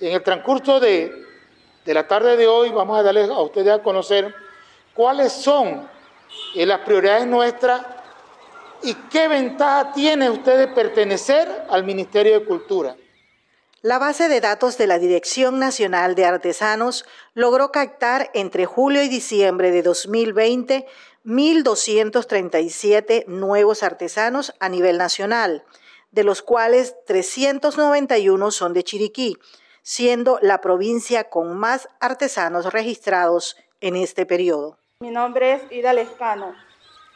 En 0.00 0.12
el 0.12 0.22
transcurso 0.22 0.80
de, 0.80 1.26
de 1.84 1.94
la 1.94 2.08
tarde 2.08 2.36
de 2.36 2.46
hoy 2.46 2.70
vamos 2.70 2.98
a 2.98 3.02
darles 3.02 3.28
a 3.28 3.40
ustedes 3.40 3.72
a 3.72 3.82
conocer 3.82 4.34
cuáles 4.94 5.32
son 5.32 5.88
y 6.54 6.64
las 6.64 6.80
prioridades 6.80 7.26
nuestras 7.26 7.82
y 8.82 8.94
qué 9.10 9.28
ventaja 9.28 9.92
tiene 9.92 10.30
usted 10.30 10.58
de 10.58 10.68
pertenecer 10.68 11.66
al 11.68 11.84
Ministerio 11.84 12.40
de 12.40 12.46
Cultura. 12.46 12.96
La 13.82 13.98
base 13.98 14.28
de 14.28 14.40
datos 14.40 14.78
de 14.78 14.86
la 14.86 14.98
Dirección 14.98 15.58
Nacional 15.58 16.14
de 16.14 16.26
Artesanos 16.26 17.06
logró 17.34 17.72
captar 17.72 18.30
entre 18.34 18.66
julio 18.66 19.02
y 19.02 19.08
diciembre 19.08 19.70
de 19.70 19.82
2020 19.82 20.86
1.237 21.24 23.26
nuevos 23.26 23.82
artesanos 23.82 24.54
a 24.58 24.70
nivel 24.70 24.96
nacional, 24.96 25.64
de 26.12 26.24
los 26.24 26.40
cuales 26.40 26.94
391 27.06 28.50
son 28.50 28.72
de 28.72 28.82
Chiriquí, 28.82 29.36
siendo 29.82 30.38
la 30.42 30.60
provincia 30.60 31.24
con 31.24 31.56
más 31.56 31.88
artesanos 32.00 32.72
registrados 32.72 33.56
en 33.80 33.96
este 33.96 34.26
periodo. 34.26 34.78
Mi 35.00 35.10
nombre 35.10 35.54
es 35.54 35.62
Ida 35.72 35.92
Lescano. 35.92 36.54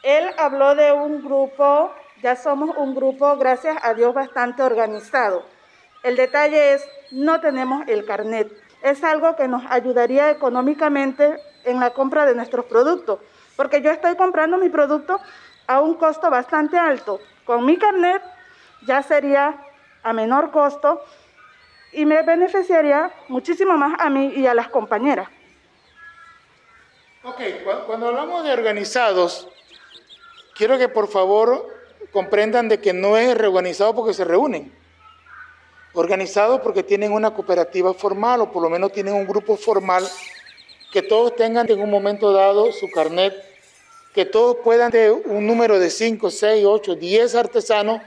Él 0.03 0.25
habló 0.37 0.75
de 0.75 0.91
un 0.91 1.23
grupo, 1.23 1.91
ya 2.21 2.35
somos 2.35 2.75
un 2.77 2.95
grupo, 2.95 3.37
gracias 3.37 3.77
a 3.83 3.93
Dios, 3.93 4.13
bastante 4.13 4.63
organizado. 4.63 5.43
El 6.03 6.15
detalle 6.15 6.73
es, 6.73 6.87
no 7.11 7.41
tenemos 7.41 7.87
el 7.87 8.05
carnet. 8.05 8.51
Es 8.83 9.03
algo 9.03 9.35
que 9.35 9.47
nos 9.47 9.63
ayudaría 9.69 10.29
económicamente 10.29 11.39
en 11.63 11.79
la 11.79 11.91
compra 11.91 12.25
de 12.25 12.35
nuestros 12.35 12.65
productos, 12.65 13.19
porque 13.55 13.81
yo 13.81 13.89
estoy 13.89 14.15
comprando 14.15 14.57
mi 14.57 14.69
producto 14.69 15.19
a 15.67 15.81
un 15.81 15.95
costo 15.95 16.29
bastante 16.29 16.77
alto. 16.77 17.19
Con 17.45 17.65
mi 17.65 17.77
carnet 17.77 18.21
ya 18.85 19.01
sería 19.01 19.63
a 20.03 20.13
menor 20.13 20.51
costo 20.51 21.01
y 21.95 22.05
me 22.05 22.21
beneficiaría 22.23 23.11
muchísimo 23.29 23.77
más 23.77 23.99
a 23.99 24.09
mí 24.09 24.33
y 24.35 24.45
a 24.45 24.53
las 24.53 24.67
compañeras. 24.67 25.29
Ok, 27.23 27.39
cuando 27.87 28.09
hablamos 28.09 28.43
de 28.43 28.51
organizados, 28.51 29.47
quiero 30.55 30.77
que 30.77 30.89
por 30.89 31.07
favor 31.07 31.67
comprendan 32.11 32.69
de 32.69 32.79
que 32.79 32.93
no 32.93 33.17
es 33.17 33.35
reorganizado 33.35 33.95
porque 33.95 34.13
se 34.13 34.25
reúnen. 34.25 34.71
Organizado 35.93 36.61
porque 36.61 36.83
tienen 36.83 37.13
una 37.13 37.33
cooperativa 37.33 37.93
formal 37.93 38.41
o 38.41 38.51
por 38.51 38.61
lo 38.61 38.69
menos 38.69 38.91
tienen 38.91 39.13
un 39.13 39.25
grupo 39.25 39.55
formal 39.55 40.05
que 40.91 41.01
todos 41.01 41.35
tengan 41.35 41.69
en 41.71 41.81
un 41.81 41.89
momento 41.89 42.31
dado 42.31 42.71
su 42.73 42.89
carnet, 42.91 43.33
que 44.13 44.25
todos 44.25 44.57
puedan 44.63 44.91
de 44.91 45.11
un 45.11 45.47
número 45.47 45.79
de 45.79 45.89
5, 45.89 46.29
6, 46.29 46.65
8, 46.65 46.95
10 46.95 47.35
artesanos 47.35 48.01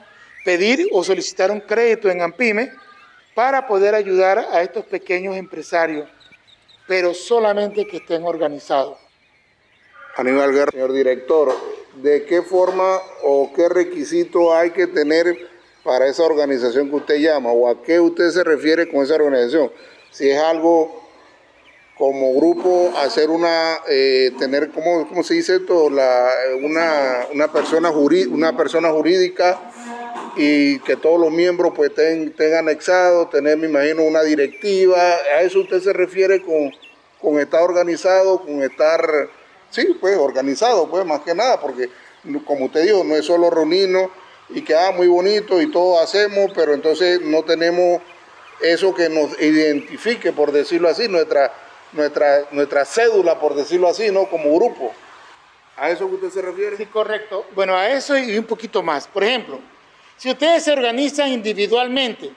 pedir 0.45 0.89
o 0.93 1.03
solicitar 1.03 1.51
un 1.51 1.61
crédito 1.61 2.09
en 2.09 2.23
AMPIME 2.23 2.73
para 3.39 3.69
poder 3.69 3.95
ayudar 3.95 4.49
a 4.51 4.63
estos 4.63 4.85
pequeños 4.85 5.37
empresarios, 5.37 6.09
pero 6.89 7.15
solamente 7.15 7.87
que 7.87 7.99
estén 7.99 8.25
organizados. 8.25 8.99
Aníbal 10.17 10.53
Guerra, 10.53 10.73
señor 10.73 10.93
director, 10.93 11.55
¿de 12.03 12.25
qué 12.25 12.43
forma 12.43 13.01
o 13.23 13.53
qué 13.55 13.69
requisito 13.69 14.53
hay 14.53 14.73
que 14.73 14.89
tener 14.89 15.37
para 15.85 16.09
esa 16.09 16.25
organización 16.25 16.91
que 16.91 16.97
usted 16.97 17.19
llama 17.19 17.53
o 17.53 17.69
a 17.69 17.81
qué 17.81 18.01
usted 18.01 18.29
se 18.31 18.43
refiere 18.43 18.89
con 18.89 19.05
esa 19.05 19.15
organización? 19.15 19.71
Si 20.11 20.29
es 20.29 20.41
algo 20.41 21.09
como 21.97 22.35
grupo, 22.35 22.93
hacer 22.97 23.31
una, 23.31 23.79
eh, 23.89 24.33
tener, 24.41 24.73
¿cómo, 24.73 25.09
¿cómo, 25.09 25.23
se 25.23 25.35
dice 25.35 25.57
esto? 25.57 25.91
La, 25.91 26.29
una, 26.61 27.29
una, 27.33 27.53
persona 27.53 27.91
una 27.91 28.57
persona 28.57 28.91
jurídica 28.91 29.61
y 30.39 30.79
que 30.81 30.97
todos 30.97 31.21
los 31.21 31.31
miembros 31.31 31.73
pues 31.77 31.93
tengan 31.95 32.69
anexado, 32.69 33.29
tener, 33.29 33.59
me 33.59 33.67
imagino, 33.67 34.05
una 34.05 34.23
directiva. 34.23 34.99
¿A 35.37 35.43
eso 35.43 35.61
usted 35.61 35.83
se 35.83 35.93
refiere 35.93 36.41
con, 36.41 36.73
con 37.21 37.39
estar 37.39 37.61
organizado, 37.61 38.41
con 38.41 38.63
estar 38.63 39.29
Sí, 39.71 39.97
pues 40.01 40.17
organizado, 40.17 40.89
pues 40.89 41.05
más 41.05 41.21
que 41.21 41.35
nada, 41.35 41.61
porque 41.61 41.91
como 42.47 42.67
usted 42.67 42.85
dijo, 42.85 43.05
no 43.05 43.17
es 43.17 43.27
solo 43.27 43.51
reunirnos 43.51 44.11
y 44.49 44.63
que 44.63 44.75
ah, 44.75 44.93
muy 44.93 45.09
bonito 45.09 45.61
y 45.61 45.71
todo 45.71 46.01
hacemos, 46.01 46.51
pero 46.55 46.73
entonces 46.73 47.21
no 47.21 47.43
tenemos 47.43 48.01
eso 48.63 48.95
que 48.95 49.09
nos 49.11 49.39
identifique, 49.41 50.33
por 50.33 50.53
decirlo 50.53 50.89
así, 50.89 51.07
nuestra, 51.07 51.53
nuestra, 51.93 52.47
nuestra 52.51 52.85
cédula, 52.87 53.39
por 53.39 53.55
decirlo 53.55 53.89
así, 53.89 54.11
¿no? 54.11 54.27
Como 54.27 54.55
grupo. 54.57 54.93
¿A 55.77 55.91
eso 55.91 56.09
que 56.09 56.15
usted 56.15 56.31
se 56.31 56.43
refiere? 56.43 56.77
Sí, 56.77 56.87
correcto. 56.87 57.45
Bueno, 57.55 57.77
a 57.77 57.91
eso 57.91 58.17
y 58.17 58.37
un 58.37 58.47
poquito 58.47 58.83
más. 58.83 59.07
Por 59.07 59.23
ejemplo, 59.23 59.61
si 60.19 60.31
ustedes 60.31 60.65
se 60.65 60.73
organizan 60.73 61.33
individualmente, 61.33 62.33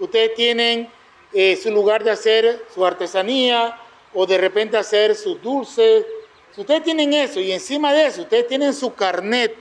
ustedes 0.00 0.34
tienen 0.34 0.90
eh, 1.32 1.56
su 1.56 1.70
lugar 1.70 2.02
de 2.02 2.10
hacer 2.10 2.66
su 2.74 2.84
artesanía 2.84 3.78
o 4.12 4.26
de 4.26 4.36
repente 4.38 4.76
hacer 4.76 5.14
sus 5.14 5.40
dulces, 5.40 6.04
si 6.52 6.60
ustedes 6.60 6.82
tienen 6.82 7.14
eso 7.14 7.40
y 7.40 7.52
encima 7.52 7.92
de 7.94 8.06
eso 8.06 8.22
ustedes 8.22 8.46
tienen 8.48 8.74
su 8.74 8.92
carnet 8.94 9.56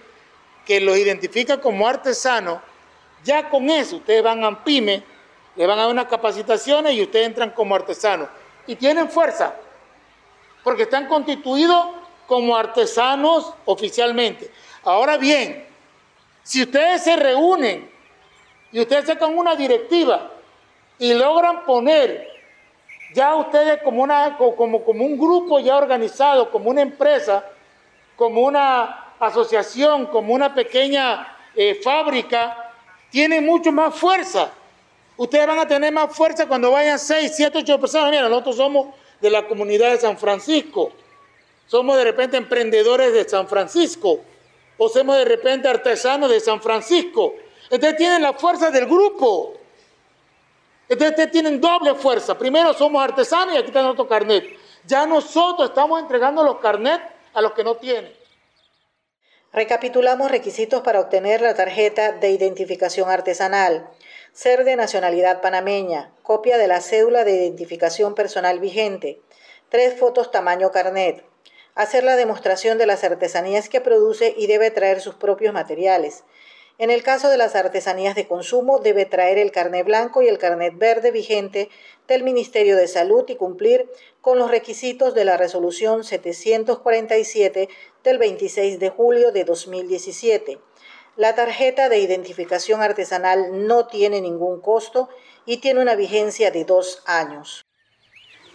que 0.66 0.82
los 0.82 0.98
identifica 0.98 1.62
como 1.62 1.88
artesano, 1.88 2.62
ya 3.24 3.50
con 3.50 3.70
eso 3.70 3.98
ustedes 3.98 4.24
van 4.24 4.44
a 4.44 4.64
PYME, 4.64 5.04
le 5.56 5.68
van 5.68 5.78
a 5.78 5.84
dar 5.84 5.92
unas 5.92 6.08
capacitaciones 6.08 6.94
y 6.94 7.04
ustedes 7.04 7.28
entran 7.28 7.52
como 7.52 7.76
artesanos. 7.76 8.28
Y 8.66 8.76
tienen 8.76 9.10
fuerza, 9.10 9.56
porque 10.64 10.84
están 10.84 11.08
constituidos 11.08 11.86
como 12.28 12.58
artesanos 12.58 13.54
oficialmente. 13.66 14.52
Ahora 14.84 15.18
bien, 15.18 15.71
si 16.44 16.64
ustedes 16.64 17.04
se 17.04 17.16
reúnen 17.16 17.90
y 18.72 18.80
ustedes 18.80 19.06
sacan 19.06 19.38
una 19.38 19.56
directiva 19.56 20.32
y 20.98 21.14
logran 21.14 21.66
poner 21.66 22.30
ya 23.14 23.36
ustedes 23.36 23.82
como, 23.84 24.04
una, 24.04 24.38
como, 24.38 24.84
como 24.84 25.06
un 25.06 25.18
grupo 25.18 25.60
ya 25.60 25.78
organizado, 25.78 26.50
como 26.50 26.70
una 26.70 26.82
empresa, 26.82 27.44
como 28.16 28.42
una 28.42 29.14
asociación, 29.20 30.06
como 30.08 30.34
una 30.34 30.54
pequeña 30.54 31.36
eh, 31.56 31.76
fábrica, 31.84 32.72
tienen 33.10 33.46
mucho 33.46 33.72
más 33.72 33.96
fuerza. 33.96 34.52
Ustedes 35.18 35.46
van 35.46 35.60
a 35.60 35.68
tener 35.68 35.92
más 35.92 36.16
fuerza 36.16 36.48
cuando 36.48 36.72
vayan 36.72 36.98
6, 36.98 37.34
7, 37.36 37.60
8 37.60 37.80
personas. 37.80 38.10
Mira, 38.10 38.30
nosotros 38.30 38.56
somos 38.56 38.96
de 39.20 39.30
la 39.30 39.46
comunidad 39.46 39.92
de 39.92 40.00
San 40.00 40.18
Francisco. 40.18 40.92
Somos 41.68 41.98
de 41.98 42.04
repente 42.06 42.38
emprendedores 42.38 43.14
de 43.14 43.28
San 43.28 43.48
Francisco. 43.48 44.22
O 44.84 44.90
somos 44.90 45.16
de 45.16 45.26
repente 45.26 45.68
artesanos 45.68 46.28
de 46.28 46.40
San 46.40 46.60
Francisco. 46.60 47.36
Entonces 47.70 47.98
tienen 47.98 48.24
la 48.24 48.34
fuerza 48.34 48.72
del 48.72 48.88
grupo. 48.88 49.54
Ustedes 50.90 51.30
tienen 51.30 51.62
doble 51.62 51.94
fuerza. 51.94 52.36
Primero 52.36 52.74
somos 52.74 53.04
artesanos 53.04 53.54
y 53.54 53.60
aquí 53.60 53.68
está 53.68 53.84
nuestro 53.84 54.08
carnet. 54.08 54.44
Ya 54.88 55.06
nosotros 55.06 55.70
estamos 55.70 56.02
entregando 56.02 56.44
los 56.44 56.58
carnets 56.58 57.04
a 57.32 57.42
los 57.44 57.52
que 57.52 57.64
no 57.64 57.76
tienen. 57.76 58.12
Recapitulamos 59.54 60.32
requisitos 60.32 60.82
para 60.82 61.00
obtener 61.00 61.42
la 61.42 61.54
tarjeta 61.54 62.14
de 62.14 62.32
identificación 62.32 63.08
artesanal. 63.12 63.88
Ser 64.34 64.64
de 64.64 64.78
nacionalidad 64.78 65.42
panameña, 65.42 66.12
copia 66.24 66.58
de 66.58 66.68
la 66.68 66.82
cédula 66.82 67.24
de 67.24 67.36
identificación 67.36 68.16
personal 68.16 68.58
vigente, 68.58 69.22
tres 69.70 70.00
fotos 70.00 70.32
tamaño 70.32 70.72
carnet, 70.72 71.24
hacer 71.76 72.04
la 72.04 72.16
demostración 72.16 72.78
de 72.78 72.86
las 72.86 73.04
artesanías 73.04 73.70
que 73.70 73.82
produce 73.82 74.34
y 74.38 74.48
debe 74.48 74.72
traer 74.72 75.02
sus 75.02 75.16
propios 75.16 75.54
materiales. 75.54 76.24
En 76.78 76.90
el 76.90 77.04
caso 77.04 77.30
de 77.30 77.38
las 77.38 77.56
artesanías 77.56 78.16
de 78.16 78.28
consumo, 78.28 78.80
debe 78.80 79.06
traer 79.06 79.38
el 79.38 79.52
carnet 79.52 79.86
blanco 79.86 80.22
y 80.22 80.28
el 80.28 80.40
carnet 80.40 80.78
verde 80.78 81.12
vigente 81.12 81.70
del 82.08 82.24
Ministerio 82.24 82.76
de 82.76 82.88
Salud 82.88 83.24
y 83.28 83.36
cumplir 83.36 83.88
con 84.20 84.40
los 84.40 84.50
requisitos 84.50 85.14
de 85.14 85.26
la 85.26 85.38
resolución 85.38 86.04
747 86.04 87.70
del 88.04 88.18
26 88.18 88.80
de 88.80 88.90
julio 88.90 89.32
de 89.32 89.44
2017. 89.44 90.60
La 91.18 91.36
tarjeta 91.36 91.88
de 91.88 92.00
identificación 92.00 92.82
artesanal 92.82 93.68
no 93.68 93.86
tiene 93.86 94.22
ningún 94.22 94.60
costo 94.60 95.10
y 95.46 95.58
tiene 95.58 95.82
una 95.82 95.96
vigencia 95.96 96.50
de 96.50 96.66
dos 96.66 97.04
años. 97.06 97.62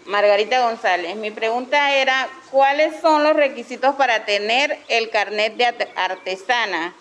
Margarita 0.07 0.69
González, 0.69 1.17
mi 1.17 1.31
pregunta 1.31 1.95
era, 1.95 2.29
¿cuáles 2.51 3.01
son 3.01 3.25
los 3.25 3.35
requisitos 3.35 3.95
para 3.97 4.25
tener 4.25 4.79
el 4.89 5.11
carnet 5.11 5.57
de 5.57 5.67
artesana? 5.97 6.95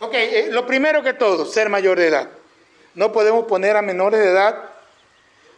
Ok, 0.00 0.14
eh, 0.14 0.48
lo 0.50 0.66
primero 0.66 1.02
que 1.02 1.12
todo, 1.12 1.44
ser 1.44 1.68
mayor 1.68 1.98
de 1.98 2.08
edad. 2.08 2.28
No 2.94 3.12
podemos 3.12 3.44
poner 3.44 3.76
a 3.76 3.82
menores 3.82 4.20
de 4.20 4.30
edad, 4.30 4.70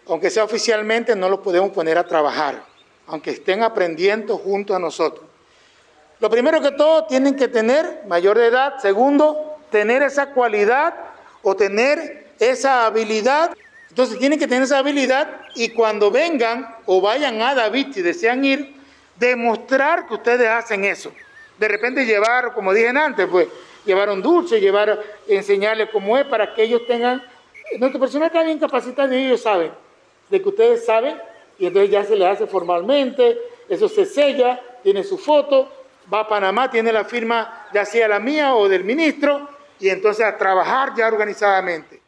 aunque 0.08 0.30
sea 0.30 0.44
oficialmente, 0.44 1.16
no 1.16 1.28
los 1.28 1.40
podemos 1.40 1.70
poner 1.70 1.98
a 1.98 2.06
trabajar, 2.06 2.62
aunque 3.06 3.30
estén 3.30 3.62
aprendiendo 3.62 4.36
junto 4.36 4.74
a 4.74 4.78
nosotros. 4.78 5.24
Lo 6.20 6.30
primero 6.30 6.60
que 6.60 6.72
todo, 6.72 7.04
tienen 7.06 7.36
que 7.36 7.48
tener 7.48 8.02
mayor 8.06 8.38
de 8.38 8.46
edad. 8.46 8.78
Segundo, 8.80 9.58
tener 9.70 10.02
esa 10.02 10.30
cualidad 10.30 10.94
o 11.42 11.54
tener 11.54 12.28
esa 12.38 12.86
habilidad. 12.86 13.54
Entonces 13.94 14.18
tienen 14.18 14.40
que 14.40 14.48
tener 14.48 14.64
esa 14.64 14.78
habilidad 14.78 15.42
y 15.54 15.68
cuando 15.68 16.10
vengan 16.10 16.78
o 16.84 17.00
vayan 17.00 17.40
a 17.40 17.54
David 17.54 17.96
y 17.96 18.02
desean 18.02 18.44
ir, 18.44 18.74
demostrar 19.14 20.08
que 20.08 20.14
ustedes 20.14 20.48
hacen 20.48 20.84
eso. 20.84 21.12
De 21.60 21.68
repente 21.68 22.04
llevar, 22.04 22.54
como 22.54 22.72
dije 22.72 22.88
antes, 22.88 23.28
pues 23.30 23.46
llevar 23.84 24.10
un 24.10 24.20
dulce, 24.20 24.60
llevar, 24.60 25.00
enseñarles 25.28 25.90
cómo 25.90 26.18
es 26.18 26.26
para 26.26 26.52
que 26.52 26.64
ellos 26.64 26.84
tengan... 26.88 27.22
Nuestra 27.78 28.00
persona 28.00 28.26
está 28.26 28.42
bien 28.42 28.58
capacitada 28.58 29.14
y 29.14 29.26
ellos 29.26 29.42
saben, 29.42 29.70
de 30.28 30.42
que 30.42 30.48
ustedes 30.48 30.84
saben, 30.84 31.16
y 31.56 31.66
entonces 31.66 31.88
ya 31.88 32.02
se 32.02 32.16
le 32.16 32.26
hace 32.26 32.48
formalmente, 32.48 33.38
eso 33.68 33.88
se 33.88 34.06
sella, 34.06 34.60
tiene 34.82 35.04
su 35.04 35.18
foto, 35.18 35.70
va 36.12 36.22
a 36.22 36.28
Panamá, 36.28 36.68
tiene 36.68 36.90
la 36.90 37.04
firma 37.04 37.68
ya 37.72 37.84
sea 37.84 38.08
la 38.08 38.18
mía 38.18 38.56
o 38.56 38.68
del 38.68 38.82
ministro, 38.82 39.48
y 39.78 39.88
entonces 39.88 40.26
a 40.26 40.36
trabajar 40.36 40.94
ya 40.96 41.06
organizadamente. 41.06 42.02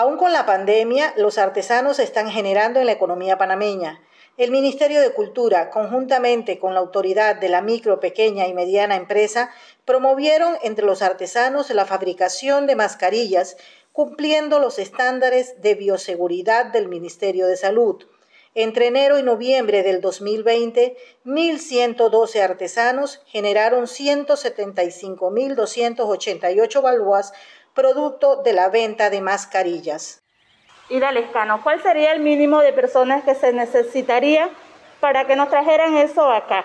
Aún 0.00 0.16
con 0.16 0.32
la 0.32 0.46
pandemia, 0.46 1.12
los 1.16 1.38
artesanos 1.38 1.98
están 1.98 2.30
generando 2.30 2.78
en 2.78 2.86
la 2.86 2.92
economía 2.92 3.36
panameña. 3.36 4.00
El 4.36 4.52
Ministerio 4.52 5.00
de 5.00 5.12
Cultura, 5.12 5.70
conjuntamente 5.70 6.60
con 6.60 6.72
la 6.72 6.78
autoridad 6.78 7.34
de 7.34 7.48
la 7.48 7.62
micro, 7.62 7.98
pequeña 7.98 8.46
y 8.46 8.54
mediana 8.54 8.94
empresa, 8.94 9.50
promovieron 9.84 10.56
entre 10.62 10.86
los 10.86 11.02
artesanos 11.02 11.70
la 11.70 11.84
fabricación 11.84 12.68
de 12.68 12.76
mascarillas, 12.76 13.56
cumpliendo 13.90 14.60
los 14.60 14.78
estándares 14.78 15.60
de 15.62 15.74
bioseguridad 15.74 16.66
del 16.66 16.86
Ministerio 16.86 17.48
de 17.48 17.56
Salud. 17.56 18.06
Entre 18.54 18.86
enero 18.86 19.18
y 19.18 19.24
noviembre 19.24 19.82
del 19.82 20.00
2020, 20.00 20.96
1.112 21.24 22.40
artesanos 22.40 23.20
generaron 23.26 23.86
175.288 23.86 26.82
balboas 26.82 27.32
producto 27.78 28.42
de 28.42 28.52
la 28.52 28.70
venta 28.70 29.08
de 29.08 29.20
mascarillas. 29.20 30.20
Y 30.88 30.98
Lescano, 30.98 31.62
¿cuál 31.62 31.80
sería 31.80 32.12
el 32.12 32.18
mínimo 32.18 32.60
de 32.60 32.72
personas 32.72 33.22
que 33.22 33.36
se 33.36 33.52
necesitaría 33.52 34.50
para 34.98 35.28
que 35.28 35.36
nos 35.36 35.48
trajeran 35.48 35.96
eso 35.96 36.28
acá? 36.28 36.64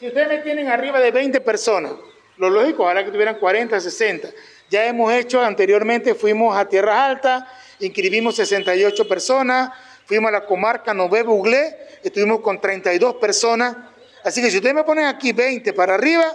Si 0.00 0.08
ustedes 0.08 0.26
me 0.26 0.38
tienen 0.38 0.66
arriba 0.66 0.98
de 0.98 1.12
20 1.12 1.40
personas, 1.42 1.92
lo 2.36 2.50
lógico, 2.50 2.88
ahora 2.88 3.04
que 3.04 3.12
tuvieran 3.12 3.36
40, 3.36 3.80
60. 3.80 4.28
Ya 4.68 4.86
hemos 4.86 5.12
hecho 5.12 5.40
anteriormente, 5.40 6.16
fuimos 6.16 6.56
a 6.56 6.68
Tierras 6.68 6.98
Altas, 6.98 7.44
inscribimos 7.78 8.34
68 8.34 9.06
personas, 9.06 9.70
fuimos 10.04 10.30
a 10.30 10.32
la 10.32 10.46
comarca 10.46 10.92
Nové 10.94 11.22
Buglé, 11.22 11.76
estuvimos 12.02 12.40
con 12.40 12.60
32 12.60 13.14
personas. 13.16 13.76
Así 14.24 14.42
que 14.42 14.50
si 14.50 14.56
ustedes 14.56 14.74
me 14.74 14.82
ponen 14.82 15.04
aquí 15.04 15.30
20 15.30 15.72
para 15.74 15.94
arriba 15.94 16.26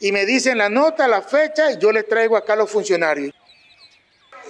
y 0.00 0.12
me 0.12 0.26
dicen 0.26 0.58
la 0.58 0.68
nota, 0.68 1.08
la 1.08 1.22
fecha, 1.22 1.78
yo 1.78 1.92
les 1.92 2.06
traigo 2.08 2.36
acá 2.36 2.52
a 2.52 2.56
los 2.56 2.70
funcionarios. 2.70 3.34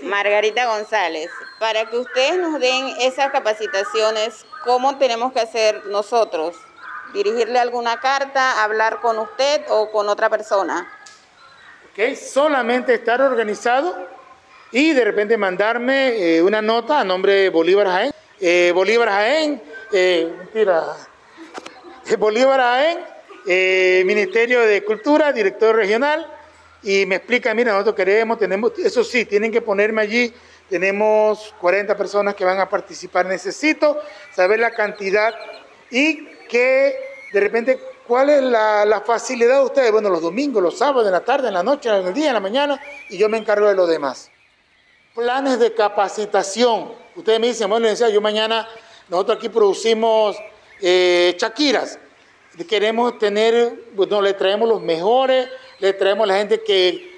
Margarita 0.03 0.67
González, 0.67 1.31
para 1.59 1.87
que 1.87 1.97
ustedes 1.97 2.39
nos 2.39 2.61
den 2.61 2.95
esas 3.01 3.31
capacitaciones, 3.31 4.45
¿cómo 4.65 4.99
tenemos 4.99 5.33
que 5.33 5.41
hacer 5.41 5.87
nosotros? 5.87 6.57
¿Dirigirle 7.15 7.59
alguna 7.59 8.01
carta, 8.01 8.63
hablar 8.63 9.01
con 9.01 9.19
usted 9.19 9.63
o 9.69 9.91
con 9.91 10.09
otra 10.09 10.29
persona? 10.29 10.93
Ok, 11.93 12.15
solamente 12.15 12.95
estar 12.95 13.23
organizado 13.23 13.97
y 14.71 14.93
de 14.93 15.05
repente 15.05 15.37
mandarme 15.39 16.09
eh, 16.09 16.43
una 16.43 16.61
nota 16.61 17.01
a 17.01 17.05
nombre 17.05 17.33
de 17.35 17.49
Bolívar 17.49 17.87
Jaén. 17.87 18.13
Eh, 18.39 18.73
Bolívar 18.75 19.09
Jaén, 19.09 19.63
eh, 19.93 20.31
mentira, 20.37 20.85
Bolívar 22.19 22.61
Jaén, 22.61 22.99
Ministerio 23.47 24.61
de 24.61 24.85
Cultura, 24.85 25.33
director 25.33 25.75
regional, 25.75 26.27
y 26.83 27.07
me 27.07 27.17
explica, 27.17 27.55
mira, 27.55 27.73
nosotros 27.73 27.97
queremos, 27.97 28.39
tenemos, 28.39 28.73
eso 28.79 29.03
sí, 29.05 29.25
tienen 29.25 29.53
que 29.53 29.61
ponerme 29.61 30.03
allí, 30.03 30.33
tenemos 30.69 31.55
40 31.61 31.97
personas 31.97 32.35
que 32.35 32.45
van 32.45 32.59
a 32.59 32.69
participar, 32.69 33.27
necesito 33.27 34.01
saber 34.35 34.61
la 34.61 34.73
cantidad 34.73 35.35
y 35.91 36.27
que 36.49 36.95
de 37.33 37.41
repente, 37.41 37.79
¿cuál 38.07 38.31
es 38.31 38.43
la, 38.43 39.03
facilidad 39.05 39.59
de 39.59 39.65
ustedes? 39.65 39.93
Bueno, 39.93 40.09
los 40.09 40.23
domingos, 40.23 40.63
los 40.63 40.79
sábados, 40.79 41.07
en 41.07 41.13
la 41.13 41.21
tarde, 41.21 41.49
en 41.49 41.55
la 41.55 41.63
noche, 41.63 41.89
en 41.89 42.07
el 42.07 42.15
día, 42.15 42.29
en 42.29 42.35
la 42.35 42.41
mañana, 42.41 42.81
y 43.11 43.19
yo 43.19 43.29
me 43.29 43.37
encargo 43.37 43.69
de 43.69 43.75
lo 43.75 43.87
demás. 43.87 44.31
Planes 45.15 45.59
de 45.59 45.75
capacitación. 45.75 46.93
Ustedes 47.15 47.41
me 47.41 47.49
dicen, 47.49 47.69
bueno, 47.69 47.93
yo 47.93 48.21
mañana, 48.21 48.69
nosotros 49.09 49.39
aquí 49.39 49.49
producimos 49.49 50.37
eh, 50.81 51.35
chaquiras. 51.37 51.99
Queremos 52.65 53.19
tener, 53.19 53.85
bueno, 53.95 54.23
le 54.23 54.33
traemos 54.33 54.69
los 54.69 54.81
mejores 54.81 55.49
le 55.79 55.93
traemos 55.93 56.27
la 56.27 56.39
gente 56.39 56.63
que, 56.63 57.15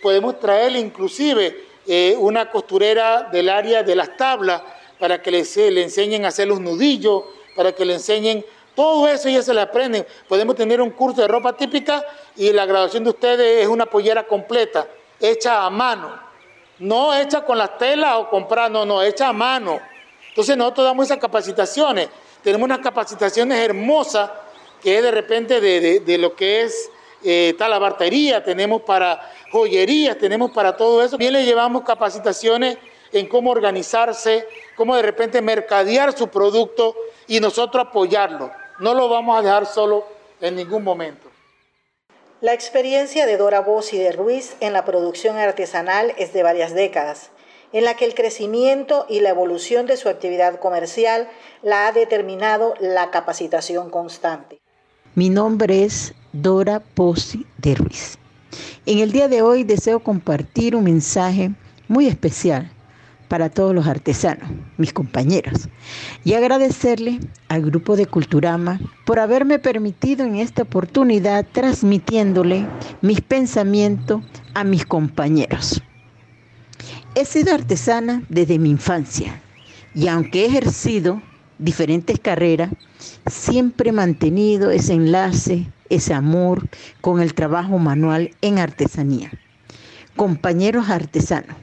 podemos 0.00 0.40
traerle 0.40 0.78
inclusive 0.78 1.64
eh, 1.86 2.16
una 2.18 2.50
costurera 2.50 3.24
del 3.24 3.50
área 3.50 3.82
de 3.82 3.94
las 3.94 4.16
tablas 4.16 4.62
para 4.98 5.20
que 5.20 5.30
le, 5.30 5.44
le 5.70 5.82
enseñen 5.82 6.24
a 6.24 6.28
hacer 6.28 6.48
los 6.48 6.58
nudillos, 6.58 7.24
para 7.54 7.72
que 7.72 7.84
le 7.84 7.94
enseñen 7.94 8.42
todo 8.74 9.08
eso 9.08 9.28
ya 9.28 9.42
se 9.42 9.52
le 9.52 9.60
aprenden. 9.60 10.06
Podemos 10.26 10.54
tener 10.54 10.80
un 10.80 10.90
curso 10.90 11.20
de 11.20 11.28
ropa 11.28 11.54
típica 11.54 12.02
y 12.36 12.50
la 12.52 12.64
graduación 12.64 13.04
de 13.04 13.10
ustedes 13.10 13.62
es 13.62 13.68
una 13.68 13.84
pollera 13.84 14.26
completa, 14.26 14.86
hecha 15.20 15.66
a 15.66 15.68
mano. 15.68 16.18
No 16.78 17.12
hecha 17.12 17.44
con 17.44 17.58
las 17.58 17.76
telas 17.76 18.14
o 18.16 18.30
comprada, 18.30 18.70
no, 18.70 18.86
no, 18.86 19.02
hecha 19.02 19.28
a 19.28 19.32
mano. 19.34 19.80
Entonces 20.30 20.56
nosotros 20.56 20.86
damos 20.86 21.04
esas 21.04 21.18
capacitaciones. 21.18 22.08
Tenemos 22.42 22.64
unas 22.64 22.78
capacitaciones 22.78 23.58
hermosas 23.58 24.30
que 24.82 25.02
de 25.02 25.10
repente 25.10 25.60
de, 25.60 26.00
de 26.00 26.18
lo 26.18 26.34
que 26.34 26.62
es 26.62 26.90
eh, 27.24 27.54
talabartería, 27.58 28.44
tenemos 28.44 28.82
para 28.82 29.20
joyerías, 29.50 30.18
tenemos 30.18 30.52
para 30.52 30.76
todo 30.76 31.02
eso. 31.02 31.18
Bien 31.18 31.32
le 31.32 31.44
llevamos 31.44 31.82
capacitaciones 31.82 32.78
en 33.12 33.26
cómo 33.26 33.50
organizarse, 33.50 34.46
cómo 34.76 34.94
de 34.94 35.02
repente 35.02 35.42
mercadear 35.42 36.16
su 36.16 36.28
producto 36.28 36.94
y 37.26 37.40
nosotros 37.40 37.86
apoyarlo. 37.88 38.52
No 38.78 38.94
lo 38.94 39.08
vamos 39.08 39.38
a 39.38 39.42
dejar 39.42 39.66
solo 39.66 40.06
en 40.40 40.56
ningún 40.56 40.84
momento. 40.84 41.28
La 42.40 42.52
experiencia 42.52 43.26
de 43.26 43.36
Dora 43.36 43.60
Bosch 43.60 43.92
y 43.94 43.98
de 43.98 44.12
Ruiz 44.12 44.54
en 44.60 44.72
la 44.72 44.84
producción 44.84 45.38
artesanal 45.38 46.14
es 46.18 46.32
de 46.32 46.44
varias 46.44 46.72
décadas, 46.72 47.30
en 47.72 47.84
la 47.84 47.96
que 47.96 48.04
el 48.04 48.14
crecimiento 48.14 49.06
y 49.08 49.18
la 49.20 49.30
evolución 49.30 49.86
de 49.86 49.96
su 49.96 50.08
actividad 50.08 50.60
comercial 50.60 51.28
la 51.62 51.88
ha 51.88 51.92
determinado 51.92 52.74
la 52.78 53.10
capacitación 53.10 53.90
constante. 53.90 54.60
Mi 55.14 55.30
nombre 55.30 55.84
es 55.84 56.14
Dora 56.32 56.80
Posi 56.80 57.46
de 57.56 57.74
Ruiz. 57.74 58.18
En 58.86 58.98
el 58.98 59.10
día 59.10 59.26
de 59.26 59.42
hoy 59.42 59.64
deseo 59.64 60.00
compartir 60.00 60.76
un 60.76 60.84
mensaje 60.84 61.52
muy 61.88 62.06
especial 62.06 62.70
para 63.26 63.50
todos 63.50 63.74
los 63.74 63.86
artesanos, 63.86 64.48
mis 64.76 64.92
compañeros, 64.92 65.68
y 66.24 66.34
agradecerle 66.34 67.20
al 67.48 67.62
grupo 67.62 67.96
de 67.96 68.06
Culturama 68.06 68.80
por 69.04 69.18
haberme 69.18 69.58
permitido 69.58 70.24
en 70.24 70.36
esta 70.36 70.62
oportunidad 70.62 71.46
transmitiéndole 71.52 72.66
mis 73.00 73.20
pensamientos 73.20 74.22
a 74.54 74.62
mis 74.62 74.86
compañeros. 74.86 75.82
He 77.14 77.24
sido 77.24 77.54
artesana 77.54 78.22
desde 78.28 78.58
mi 78.58 78.70
infancia 78.70 79.40
y 79.94 80.06
aunque 80.06 80.44
he 80.44 80.46
ejercido 80.46 81.20
diferentes 81.58 82.18
carreras, 82.18 82.70
siempre 83.26 83.90
he 83.90 83.92
mantenido 83.92 84.70
ese 84.70 84.94
enlace, 84.94 85.66
ese 85.88 86.14
amor 86.14 86.68
con 87.00 87.20
el 87.20 87.34
trabajo 87.34 87.78
manual 87.78 88.30
en 88.40 88.58
artesanía. 88.58 89.30
Compañeros 90.16 90.88
artesanos, 90.88 91.56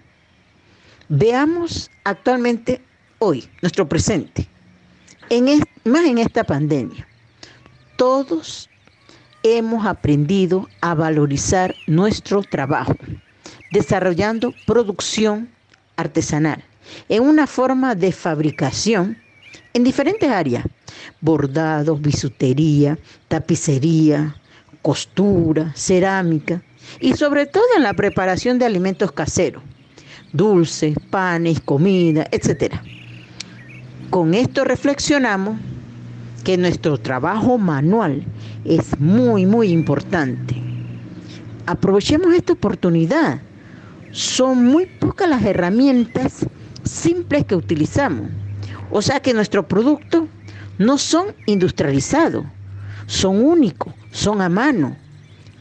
veamos 1.10 1.92
actualmente 2.04 2.82
hoy, 3.20 3.48
nuestro 3.62 3.88
presente, 3.88 4.48
en 5.30 5.62
más 5.84 6.06
en 6.06 6.18
esta 6.18 6.44
pandemia. 6.44 7.08
Todos 7.98 8.70
hemos 9.44 9.86
aprendido 9.86 10.68
a 10.82 10.94
valorizar 10.94 11.76
nuestro 11.88 12.42
trabajo, 12.44 12.96
desarrollando 13.72 14.54
producción 14.66 15.50
artesanal 15.98 16.64
en 17.10 17.24
una 17.24 17.48
forma 17.48 17.96
de 17.96 18.12
fabricación 18.12 19.18
en 19.76 19.84
diferentes 19.84 20.30
áreas, 20.30 20.64
bordados, 21.20 22.02
bisutería, 22.02 22.98
tapicería, 23.28 24.38
costura, 24.82 25.74
cerámica 25.76 26.64
y 27.02 27.14
sobre 27.14 27.46
todo 27.46 27.66
en 27.76 27.84
la 27.84 27.94
preparación 27.94 28.58
de 28.58 28.66
alimentos 28.66 29.12
caseros, 29.12 29.62
dulces, 30.32 30.96
panes, 31.10 31.60
comida, 31.60 32.26
etc. 32.32 32.76
Con 34.10 34.34
esto 34.34 34.64
reflexionamos 34.64 35.58
que 36.46 36.56
nuestro 36.56 36.98
trabajo 36.98 37.58
manual 37.58 38.24
es 38.64 38.98
muy, 38.98 39.46
muy 39.46 39.68
importante. 39.72 40.56
Aprovechemos 41.66 42.34
esta 42.34 42.54
oportunidad. 42.54 43.42
Son 44.12 44.68
muy 44.68 44.86
pocas 44.86 45.28
las 45.28 45.44
herramientas 45.44 46.46
simples 46.86 47.44
que 47.44 47.56
utilizamos. 47.56 48.45
O 48.98 49.02
sea 49.02 49.20
que 49.20 49.34
nuestros 49.34 49.66
productos 49.66 50.30
no 50.78 50.98
son 50.98 51.36
industrializados, 51.48 52.46
son 53.08 53.44
únicos, 53.44 53.94
son 54.12 54.40
a 54.40 54.48
mano. 54.48 54.96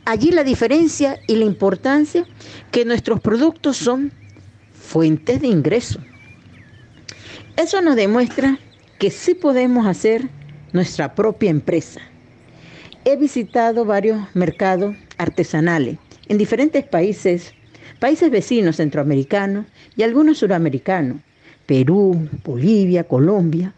Allí 0.04 0.30
la 0.30 0.44
diferencia 0.44 1.18
y 1.26 1.34
la 1.34 1.44
importancia 1.44 2.28
que 2.70 2.84
nuestros 2.84 3.20
productos 3.20 3.76
son 3.76 4.12
fuentes 4.72 5.40
de 5.40 5.48
ingreso. 5.48 5.98
Eso 7.56 7.82
nos 7.82 7.96
demuestra 7.96 8.60
que 9.00 9.10
sí 9.10 9.34
podemos 9.34 9.88
hacer 9.88 10.28
nuestra 10.72 11.16
propia 11.16 11.50
empresa. 11.50 12.02
He 13.04 13.16
visitado 13.16 13.84
varios 13.84 14.28
mercados 14.34 14.94
artesanales 15.18 15.98
en 16.28 16.38
diferentes 16.38 16.84
países, 16.84 17.52
países 17.98 18.30
vecinos 18.30 18.76
centroamericanos 18.76 19.66
y 19.96 20.04
algunos 20.04 20.38
suramericanos, 20.38 21.16
Perú, 21.66 22.28
Bolivia, 22.44 23.04
Colombia, 23.04 23.74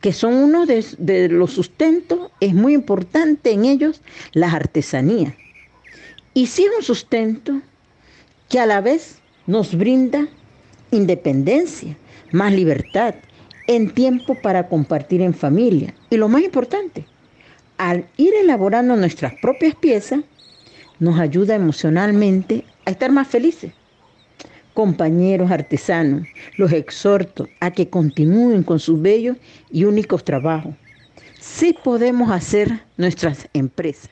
que 0.00 0.12
son 0.12 0.34
uno 0.34 0.66
de, 0.66 1.28
los 1.28 1.52
sustentos, 1.52 2.30
es 2.40 2.54
muy 2.54 2.74
importante 2.74 3.52
en 3.52 3.64
ellos 3.64 4.02
las 4.32 4.54
artesanías. 4.54 5.34
Y 6.34 6.46
sí 6.46 6.64
es 6.64 6.70
un 6.76 6.82
sustento 6.82 7.60
que 8.48 8.60
a 8.60 8.66
la 8.66 8.80
vez 8.80 9.18
nos 9.46 9.76
brinda 9.76 10.28
independencia, 10.90 11.96
más 12.30 12.52
libertad, 12.52 13.14
en 13.66 13.90
tiempo 13.90 14.34
para 14.34 14.68
compartir 14.68 15.22
en 15.22 15.34
familia. 15.34 15.94
Y 16.10 16.16
lo 16.16 16.28
más 16.28 16.42
importante, 16.42 17.04
al 17.78 18.06
ir 18.16 18.34
elaborando 18.34 18.96
nuestras 18.96 19.34
propias 19.34 19.74
piezas, 19.74 20.20
nos 20.98 21.18
ayuda 21.18 21.54
emocionalmente 21.54 22.64
a 22.84 22.90
estar 22.90 23.10
más 23.10 23.28
felices. 23.28 23.72
Compañeros 24.76 25.50
artesanos, 25.50 26.28
los 26.58 26.70
exhorto 26.70 27.48
a 27.60 27.70
que 27.70 27.88
continúen 27.88 28.62
con 28.62 28.78
sus 28.78 29.00
bellos 29.00 29.38
y 29.70 29.84
únicos 29.84 30.22
trabajos. 30.22 30.74
Sí 31.40 31.72
podemos 31.72 32.30
hacer 32.30 32.84
nuestras 32.98 33.48
empresas. 33.54 34.10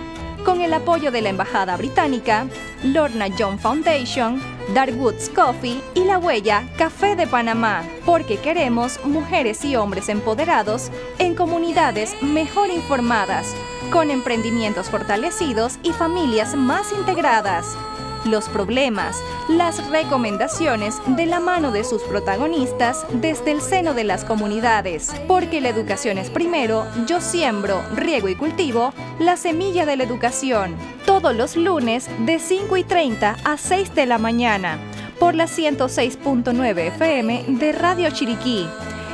con 0.45 0.61
el 0.61 0.73
apoyo 0.75 1.11
de 1.11 1.23
la 1.23 1.31
Embajada 1.31 1.77
Británica, 1.77 2.47
Lorna 2.83 3.27
John 3.37 3.59
Foundation, 3.59 4.41
Darwoods 4.75 5.31
Coffee 5.31 5.81
y 5.95 6.05
La 6.05 6.19
Huella 6.19 6.69
Café 6.77 7.17
de 7.17 7.27
Panamá, 7.27 7.83
porque 8.05 8.37
queremos 8.37 9.01
mujeres 9.05 9.65
y 9.65 9.77
hombres 9.77 10.09
empoderados 10.09 10.91
en 11.19 11.35
comunidades 11.35 12.15
mejor 12.23 12.71
informadas, 12.71 13.55
con 13.91 14.11
emprendimientos 14.11 14.91
fortalecidos 14.91 15.79
y 15.83 15.93
familias 15.93 16.55
más 16.55 16.93
integradas 16.93 17.77
los 18.25 18.49
problemas, 18.49 19.17
las 19.49 19.89
recomendaciones 19.91 21.01
de 21.07 21.27
la 21.27 21.41
mano 21.41 21.71
de 21.71 21.85
sus 21.85 22.03
protagonistas 22.03 23.07
desde 23.13 23.53
el 23.53 23.61
seno 23.61 23.95
de 23.95 24.05
las 24.05 24.25
comunidades. 24.25 25.13
Porque 25.29 25.61
la 25.61 25.69
educación 25.69 26.19
es 26.19 26.31
primero, 26.31 26.87
yo 27.07 27.21
siembro, 27.21 27.83
riego 27.95 28.29
y 28.29 28.35
cultivo 28.35 28.93
la 29.19 29.37
semilla 29.37 29.87
de 29.87 29.97
la 29.97 30.05
educación. 30.05 30.75
Todos 31.07 31.35
los 31.35 31.57
lunes 31.57 32.09
de 32.21 32.39
5 32.39 32.77
y 32.77 32.85
30 32.85 33.37
a 33.45 33.57
6 33.57 33.95
de 33.95 34.07
la 34.07 34.19
mañana 34.19 34.79
por 35.19 35.35
la 35.35 35.45
106.9 35.45 36.79
FM 36.89 37.45
de 37.49 37.73
Radio 37.73 38.11
Chiriquí 38.11 38.67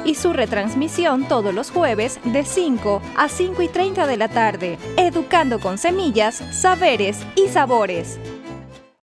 y 0.05 0.15
su 0.15 0.33
retransmisión 0.33 1.29
todos 1.29 1.55
los 1.55 1.71
jueves 1.71 2.21
de 2.25 2.45
5 2.45 3.03
a 3.17 3.29
5 3.29 3.63
y 3.63 3.69
30 3.69 4.07
de 4.07 4.17
la 4.17 4.29
tarde, 4.29 4.79
educando 4.97 5.61
con 5.61 5.79
semillas, 5.79 6.43
saberes 6.53 7.19
y 7.37 7.49
sabores. 7.49 8.19